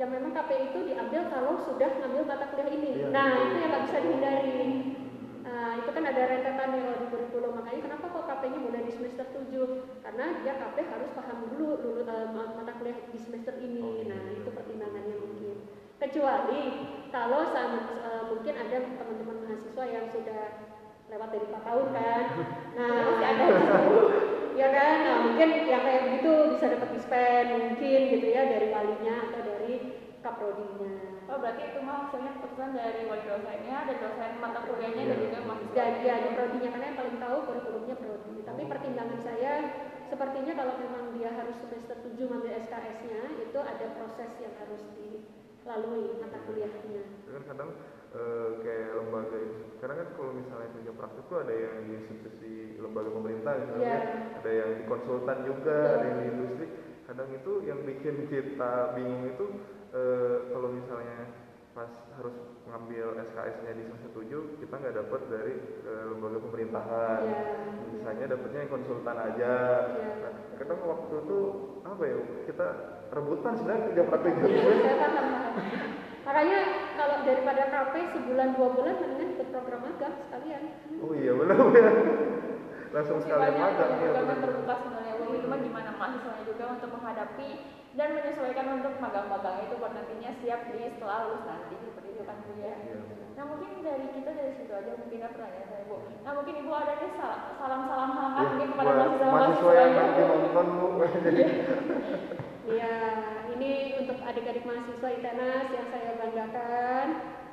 yang 0.00 0.08
memang 0.08 0.32
KP 0.32 0.50
itu 0.72 0.78
diambil 0.88 1.28
kalau 1.28 1.60
sudah 1.60 1.92
ngambil 1.92 2.24
mata 2.24 2.48
kuliah 2.48 2.72
ini. 2.72 2.90
Iya, 3.04 3.12
nah, 3.12 3.28
betul. 3.28 3.44
itu 3.44 3.56
yang 3.60 3.68
nggak 3.68 3.84
bisa 3.84 3.98
dihindari. 4.00 4.60
Nah, 5.50 5.82
itu 5.82 5.90
kan 5.90 6.04
ada 6.06 6.22
rentetan 6.30 6.68
kalau 6.78 6.94
di 7.02 7.06
kurikulum. 7.10 7.52
Makanya 7.58 7.80
kenapa 7.82 8.06
kok 8.06 8.24
KP-nya 8.30 8.60
mulai 8.62 8.82
di 8.86 8.92
semester 8.94 9.26
7? 9.34 9.66
Karena 9.98 10.24
dia 10.46 10.54
KP 10.54 10.76
harus 10.86 11.10
paham 11.18 11.38
dulu 11.50 11.68
lulu, 11.82 12.00
eh, 12.06 12.26
mata 12.30 12.72
kuliah 12.78 12.98
di 13.10 13.18
semester 13.18 13.54
ini. 13.58 13.82
Oh, 13.82 13.92
iya. 13.98 14.14
Nah, 14.14 14.22
itu 14.30 14.50
pertimbangannya 14.54 15.16
mungkin. 15.18 15.56
Kecuali 15.98 16.62
kalau 17.10 17.42
sam- 17.50 17.98
eh, 17.98 18.22
mungkin 18.30 18.54
ada 18.54 18.76
teman-teman 18.78 19.36
mahasiswa 19.42 19.84
yang 19.90 20.06
sudah 20.14 20.42
lewat 21.10 21.28
dari 21.34 21.44
4 21.50 21.62
tahun 21.66 21.86
kan. 21.90 22.24
Nah, 22.78 22.94
masih 23.10 23.26
ada 23.26 23.44
ya 24.50 24.68
kan 24.74 24.96
nah 25.06 25.16
mungkin 25.30 25.48
yang 25.62 25.82
kayak 25.86 26.02
begitu 26.10 26.58
bisa 26.58 26.66
dapat 26.74 26.88
dispen 26.98 27.44
mungkin 27.54 28.00
gitu 28.10 28.26
ya 28.26 28.50
dari 28.50 28.66
walinya 28.66 29.30
atau 29.30 29.40
dari 29.46 29.74
kaprodinya 30.20 31.19
Oh 31.30 31.38
berarti 31.38 31.62
itu 31.64 31.78
mah 31.80 31.96
maksudnya 32.02 32.30
keputusan 32.34 32.70
dari 32.74 33.06
wali 33.06 33.22
dosennya 33.22 33.78
dan 33.86 33.96
dosen 33.96 34.32
mata 34.36 34.60
kuliahnya 34.66 35.02
dan 35.04 35.14
Iya. 35.14 35.24
juga 35.24 35.38
mahasiswa. 35.46 35.74
dan 35.74 35.92
ya 36.02 36.14
di 36.18 36.30
prodinya 36.34 36.68
karena 36.70 36.86
yang 36.86 36.98
paling 36.98 37.16
tahu 37.18 37.36
kurikulumnya 37.46 37.96
prodi 37.96 38.34
tapi 38.42 38.62
pertimbangan 38.66 39.20
saya 39.20 39.52
sepertinya 40.06 40.52
kalau 40.54 40.74
memang 40.76 41.04
dia 41.14 41.30
harus 41.30 41.56
semester 41.56 41.96
7 42.02 42.18
ngambil 42.26 42.50
SKS-nya 42.58 43.20
itu 43.38 43.58
ada 43.62 43.86
proses 43.94 44.30
yang 44.38 44.54
harus 44.58 44.82
dilalui 44.94 46.18
mata 46.18 46.38
kuliahnya 46.42 47.02
kan 47.30 47.42
kadang 47.46 47.70
eh, 48.10 48.48
kayak 48.60 48.90
lembaga 48.98 49.36
itu 49.38 49.58
sekarang 49.78 49.96
kan 50.02 50.08
kalau 50.18 50.32
misalnya 50.34 50.68
kerja 50.74 50.92
praktik 50.92 51.24
tuh 51.24 51.38
ada 51.38 51.54
yang 51.54 51.74
di 51.86 51.92
institusi 51.94 52.52
lembaga 52.76 53.10
pemerintah 53.12 53.52
misalnya 53.56 53.86
Iya. 53.86 53.98
ada 54.34 54.50
yang 54.50 54.70
di 54.74 54.84
konsultan 54.84 55.38
juga 55.46 55.78
Betul. 55.78 55.94
ada 55.94 56.04
yang 56.04 56.18
di 56.18 56.26
industri 56.28 56.66
kadang 57.06 57.30
itu 57.30 57.52
yang 57.62 57.78
bikin 57.82 58.16
kita 58.26 58.72
bingung 58.94 59.24
itu 59.26 59.46
eh, 59.90 60.36
kalau 60.48 60.68
misalnya 60.70 61.18
pas 61.70 61.86
harus 62.18 62.34
ngambil 62.66 63.14
SKS-nya 63.22 63.72
di 63.72 63.82
semester 63.86 64.10
7 64.12 64.58
kita 64.58 64.74
nggak 64.74 64.96
dapat 64.96 65.20
dari 65.30 65.54
eh, 65.86 66.04
lembaga 66.10 66.38
pemerintahan 66.42 67.20
Iya. 67.22 67.42
misalnya 67.94 68.26
dapatnya 68.34 68.58
yang 68.58 68.72
konsultan 68.72 69.16
aja 69.16 69.52
Iya. 69.86 70.12
Nah, 70.20 70.32
kadang 70.58 70.80
waktu 70.82 71.14
itu 71.20 71.38
apa 71.80 72.02
ya 72.04 72.16
kita 72.44 72.66
rebutan 73.10 73.52
sebenarnya 73.54 73.82
kerja 73.86 74.02
praktik 74.04 74.34
saya 74.36 74.96
paham 75.00 75.26
paham. 75.26 75.54
makanya 76.20 76.58
kalau 76.94 77.16
daripada 77.24 77.62
KP 77.66 77.94
sebulan 78.12 78.48
dua 78.54 78.68
bulan 78.70 78.94
mendingan 79.00 79.28
ikut 79.34 79.48
program 79.50 79.80
magang 79.82 80.14
sekalian 80.20 80.62
oh 81.00 81.12
iya 81.16 81.32
benar 81.34 81.58
benar 81.70 81.94
langsung 82.90 83.18
Masih 83.18 83.30
sekalian 83.30 83.54
magang 83.56 83.92
ya 83.96 84.10
terbuka 84.36 84.74
sebenarnya 84.76 85.14
Bu. 85.16 85.24
Itu 85.32 85.46
mah 85.46 85.58
gimana 85.58 85.90
mahasiswanya 85.94 86.42
juga 86.44 86.64
untuk 86.74 86.90
menghadapi 86.92 87.48
dan 87.98 88.14
menyesuaikan 88.14 88.66
untuk 88.78 88.94
magang-magang 89.02 89.66
itu 89.66 89.74
buat 89.82 89.90
nantinya 89.90 90.30
siap 90.38 90.70
di 90.70 90.78
setelah 90.94 91.26
lulus 91.26 91.42
nanti 91.42 91.74
seperti 91.82 92.08
itu 92.14 92.22
kan 92.22 92.38
Bu 92.46 92.52
ya. 92.62 92.74
Iya. 92.78 92.96
Nah 93.34 93.44
mungkin 93.50 93.70
dari 93.82 94.06
kita 94.14 94.30
dari 94.30 94.52
situ 94.54 94.70
aja 94.70 94.92
mungkin 94.94 95.18
ada 95.18 95.34
pertanyaan 95.34 95.68
saya 95.74 95.84
Bu. 95.90 95.96
Nah 96.22 96.32
mungkin 96.38 96.54
Ibu 96.62 96.70
ada 96.70 96.92
nih 97.02 97.10
sal- 97.18 97.42
salam-salam 97.58 98.10
hangat 98.14 98.46
Ya, 98.46 98.50
mungkin 98.54 98.68
kepada 98.70 98.90
buat 98.94 99.10
mahasiswa 99.10 99.30
mahasiswa 99.34 99.72
yang 99.74 99.92
nanti 99.98 100.20
nonton 100.22 100.66
bu 100.78 100.86
jadi 101.26 101.44
Iya, 102.70 102.94
ini 103.58 103.70
untuk 103.98 104.18
adik-adik 104.22 104.62
mahasiswa 104.62 105.08
ITENAS 105.10 105.66
yang 105.74 105.86
saya 105.90 106.10
banggakan. 106.22 107.06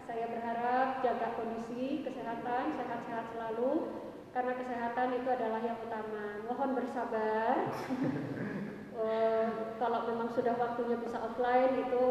Saya 0.06 0.26
berharap 0.30 1.02
jaga 1.02 1.28
kondisi, 1.34 2.06
kesehatan, 2.06 2.78
sehat-sehat 2.78 3.26
selalu. 3.34 3.97
Karena 4.30 4.54
kesehatan 4.54 5.17
itu 5.17 5.30
adalah 5.34 5.62
yang 5.65 5.82
utama. 5.82 6.45
Mohon 6.45 6.69
bersabar. 6.78 7.56
Eh, 8.98 9.48
kalau 9.78 10.10
memang 10.10 10.26
sudah 10.34 10.58
waktunya 10.58 10.98
bisa 10.98 11.22
offline 11.22 11.86
itu 11.86 12.06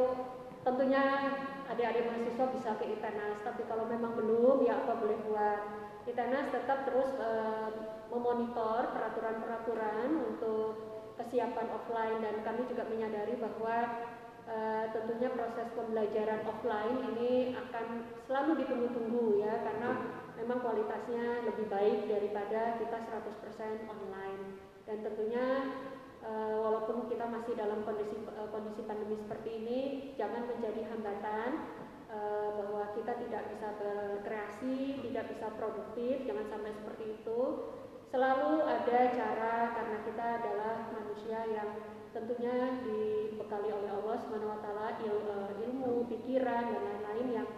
tentunya 0.63 1.03
adik-adik 1.67 2.07
mahasiswa 2.07 2.47
bisa 2.55 2.71
ke 2.79 2.85
ITENAS. 2.95 3.43
Tapi 3.43 3.67
kalau 3.67 3.91
memang 3.91 4.15
belum, 4.15 4.63
ya 4.63 4.87
apa 4.87 4.95
boleh 5.03 5.19
buat. 5.27 5.61
ITENAS 6.07 6.55
tetap 6.55 6.87
terus 6.87 7.19
eh, 7.19 7.71
memonitor 8.07 8.95
peraturan-peraturan 8.95 10.15
untuk 10.31 10.79
kesiapan 11.19 11.67
offline 11.75 12.23
dan 12.23 12.47
kami 12.47 12.63
juga 12.71 12.87
menyadari 12.87 13.35
bahwa 13.35 14.07
eh, 14.47 14.87
tentunya 14.95 15.35
proses 15.35 15.67
pembelajaran 15.75 16.47
offline 16.47 16.99
ini 17.15 17.59
akan 17.59 18.07
selalu 18.31 18.63
ditunggu-tunggu 18.63 19.43
ya 19.43 19.59
karena 19.67 19.91
memang 20.39 20.63
kualitasnya 20.63 21.51
lebih 21.51 21.67
baik 21.67 22.07
daripada 22.07 22.79
kita 22.79 22.99
100% 23.03 23.91
online 23.91 24.43
dan 24.87 25.03
tentunya 25.03 25.47
eh, 26.27 26.57
walaupun 26.59 27.07
kita 27.07 27.25
masih 27.31 27.55
dalam 27.55 27.87
kondisi 27.87 28.19
eh, 28.19 28.49
kondisi 28.51 28.83
pandemi 28.83 29.15
seperti 29.15 29.51
ini 29.63 29.81
jangan 30.19 30.51
menjadi 30.51 30.83
hambatan 30.91 31.51
eh, 32.11 32.49
bahwa 32.59 32.85
kita 32.99 33.13
tidak 33.23 33.43
bisa 33.55 33.69
berkreasi, 33.79 34.79
tidak 35.07 35.25
bisa 35.31 35.47
produktif, 35.55 36.27
jangan 36.27 36.47
sampai 36.51 36.73
seperti 36.75 37.05
itu 37.23 37.41
selalu 38.07 38.63
ada 38.63 39.01
cara 39.11 39.57
karena 39.75 39.99
kita 40.07 40.27
adalah 40.43 40.75
manusia 40.95 41.43
yang 41.51 41.71
tentunya 42.15 42.81
dibekali 42.81 43.69
oleh 43.75 43.91
Allah 43.93 44.17
Subhanahu 44.23 44.55
wa 44.57 44.61
taala 44.63 44.89
il- 45.05 45.53
ilmu, 45.67 46.07
pikiran 46.09 46.65
dan 46.71 46.83
lain-lain 46.87 47.29
yang 47.43 47.49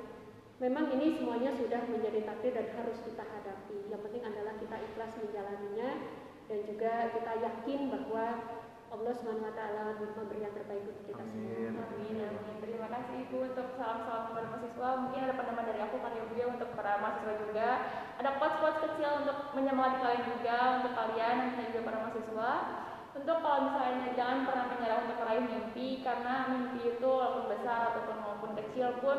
memang 0.59 0.91
ini 0.99 1.15
semuanya 1.15 1.55
sudah 1.55 1.87
menjadi 1.87 2.27
takdir 2.27 2.51
dan 2.57 2.67
harus 2.75 2.99
kita 3.07 3.23
hadapi. 3.23 3.87
Yang 3.87 4.01
penting 4.11 4.25
adalah 4.27 4.59
kita 4.59 4.77
ikhlas 4.83 5.13
menjalaninya 5.23 5.89
dan 6.49 6.59
juga 6.65 6.93
kita 7.13 7.33
yakin 7.45 7.81
bahwa 7.93 8.25
Allah 8.89 9.13
Subhanahu 9.21 9.53
wa 9.53 9.55
taala 9.55 10.01
memberi 10.01 10.41
yang 10.41 10.57
terbaik 10.57 10.89
untuk 10.89 11.05
kita 11.05 11.21
Amin. 11.21 11.77
semua. 11.77 11.85
Amin, 11.93 12.17
amin. 12.25 12.57
Terima 12.65 12.89
kasih 12.89 13.15
Ibu 13.29 13.37
untuk 13.53 13.77
salam-salam 13.77 14.33
kepada 14.33 14.47
mahasiswa. 14.49 14.89
Mungkin 15.05 15.21
ada 15.29 15.35
pendapat 15.37 15.65
dari 15.69 15.81
aku 15.85 15.97
kali 16.01 16.17
ya 16.17 16.25
Bu 16.25 16.35
ya 16.41 16.47
untuk 16.49 16.69
para 16.73 16.93
mahasiswa 16.97 17.35
juga. 17.37 17.69
Ada 18.17 18.31
quotes-quotes 18.41 18.81
kecil 18.89 19.11
untuk 19.29 19.39
menyemangati 19.53 19.99
kalian 20.01 20.25
juga, 20.25 20.59
untuk 20.81 20.93
kalian 20.97 21.37
dan 21.53 21.65
juga 21.69 21.81
para 21.85 21.99
mahasiswa. 22.01 22.51
Untuk 23.13 23.37
kalau 23.45 23.59
misalnya 23.69 24.09
jangan 24.17 24.39
pernah 24.49 24.67
menyerah 24.73 24.99
untuk 25.05 25.17
meraih 25.21 25.45
mimpi 25.45 25.89
karena 26.01 26.35
mimpi 26.49 26.81
itu 26.97 27.09
walaupun 27.09 27.45
besar 27.53 27.93
ataupun 27.93 28.17
maupun 28.25 28.51
kecil 28.57 28.89
pun 29.05 29.19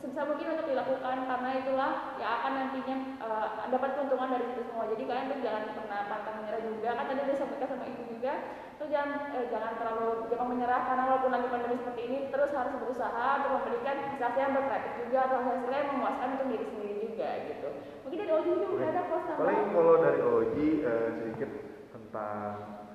sebisa 0.00 0.24
mungkin 0.24 0.56
untuk 0.56 0.66
dilakukan 0.72 1.16
karena 1.28 1.50
itulah 1.60 1.90
yang 2.16 2.30
akan 2.40 2.52
nantinya 2.56 2.96
eh, 3.20 3.48
dapat 3.68 3.90
keuntungan 3.96 4.32
dari 4.32 4.44
itu 4.48 4.62
semua. 4.64 4.88
Jadi 4.88 5.02
kalian 5.04 5.28
tuh 5.28 5.40
jangan 5.44 5.64
pernah 5.76 6.00
pantang 6.08 6.36
menyerah 6.40 6.62
juga. 6.64 6.88
Kan 6.96 7.04
tadi 7.04 7.20
udah 7.20 7.34
disampaikan 7.36 7.68
sama 7.68 7.84
ibu 7.84 8.02
juga 8.08 8.32
itu 8.80 8.96
jangan 8.96 9.36
eh, 9.36 9.46
jangan 9.52 9.76
terlalu 9.76 10.24
jangan 10.32 10.46
menyerah 10.56 10.80
karena 10.88 11.02
walaupun 11.04 11.32
lagi 11.36 11.52
pandemi 11.52 11.76
seperti 11.84 12.02
ini 12.08 12.18
terus 12.32 12.48
harus 12.56 12.74
berusaha 12.80 13.26
untuk 13.36 13.50
memberikan 13.60 13.96
hasil 14.16 14.40
yang 14.40 14.56
berkreatif 14.56 14.92
juga 15.04 15.18
atau 15.28 15.38
hasilnya 15.44 15.78
yang 15.84 15.90
memuaskan 15.92 16.28
untuk 16.32 16.48
diri 16.48 16.64
sendiri 16.64 16.94
juga 17.04 17.28
gitu 17.44 17.68
mungkin 18.00 18.18
dari 18.24 18.32
Oji 18.32 18.50
juga 18.56 18.86
ada 18.88 19.02
post 19.12 19.28
paling 19.36 19.68
kalau 19.76 19.94
dari 20.00 20.20
Oji 20.24 20.66
eh, 20.80 21.08
sedikit 21.20 21.50
tentang 21.92 22.52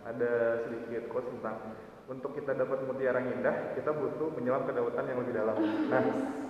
ada 0.09 0.33
sedikit 0.65 1.03
quotes 1.13 1.29
tentang 1.37 1.57
untuk 2.05 2.37
kita 2.37 2.53
dapat 2.53 2.85
mutiara 2.85 3.17
yang 3.17 3.41
indah 3.41 3.73
kita 3.73 3.89
butuh 3.89 4.29
menyelam 4.37 4.65
ke 4.69 4.71
lautan 4.77 5.05
yang 5.09 5.19
lebih 5.25 5.33
dalam 5.33 5.57
nah 5.89 6.03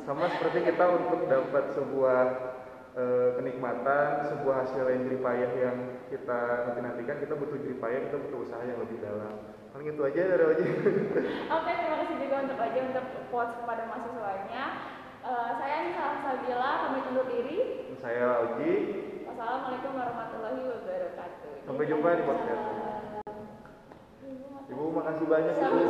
sama 0.04 0.28
seperti 0.36 0.68
kita 0.68 0.86
untuk 0.92 1.20
dapat 1.32 1.64
sebuah 1.74 2.22
eh, 3.00 3.30
kenikmatan 3.40 4.10
sebuah 4.36 4.56
hasil 4.68 4.84
yang 4.92 5.02
jerih 5.08 5.22
payah 5.24 5.52
yang 5.56 5.78
kita 6.12 6.40
nanti 6.68 6.80
nantikan 6.84 7.18
kita 7.24 7.34
butuh 7.40 7.58
jerih 7.64 7.80
payah 7.80 8.00
kita 8.12 8.18
butuh 8.28 8.40
usaha 8.44 8.64
yang 8.68 8.80
lebih 8.84 9.00
dalam 9.00 9.34
paling 9.76 9.92
itu 9.92 10.02
aja 10.08 10.22
dari 10.24 10.44
Oji 10.56 10.70
Oke, 11.52 11.72
terima 11.76 11.98
kasih 12.00 12.16
juga 12.16 12.36
untuk 12.48 12.60
aja 12.64 12.80
untuk 12.80 13.06
quotes 13.28 13.60
kepada 13.60 13.84
mahasiswanya. 13.92 14.64
Eh, 15.20 15.52
saya 15.60 15.76
Nisa 15.84 16.06
Sabila, 16.24 16.72
pamit 16.88 17.04
undur 17.12 17.28
diri. 17.28 17.60
saya 18.00 18.24
Oji 18.48 18.72
Wassalamualaikum 19.28 20.00
warahmatullahi 20.00 20.64
wabarakatuh. 20.64 21.68
Sampai 21.68 21.92
jumpa 21.92 22.08
di 22.16 22.24
podcast. 22.24 22.85
Ibu 24.66 24.84
makasih 24.98 25.26
banyak. 25.30 25.54
Ibu 25.62 25.86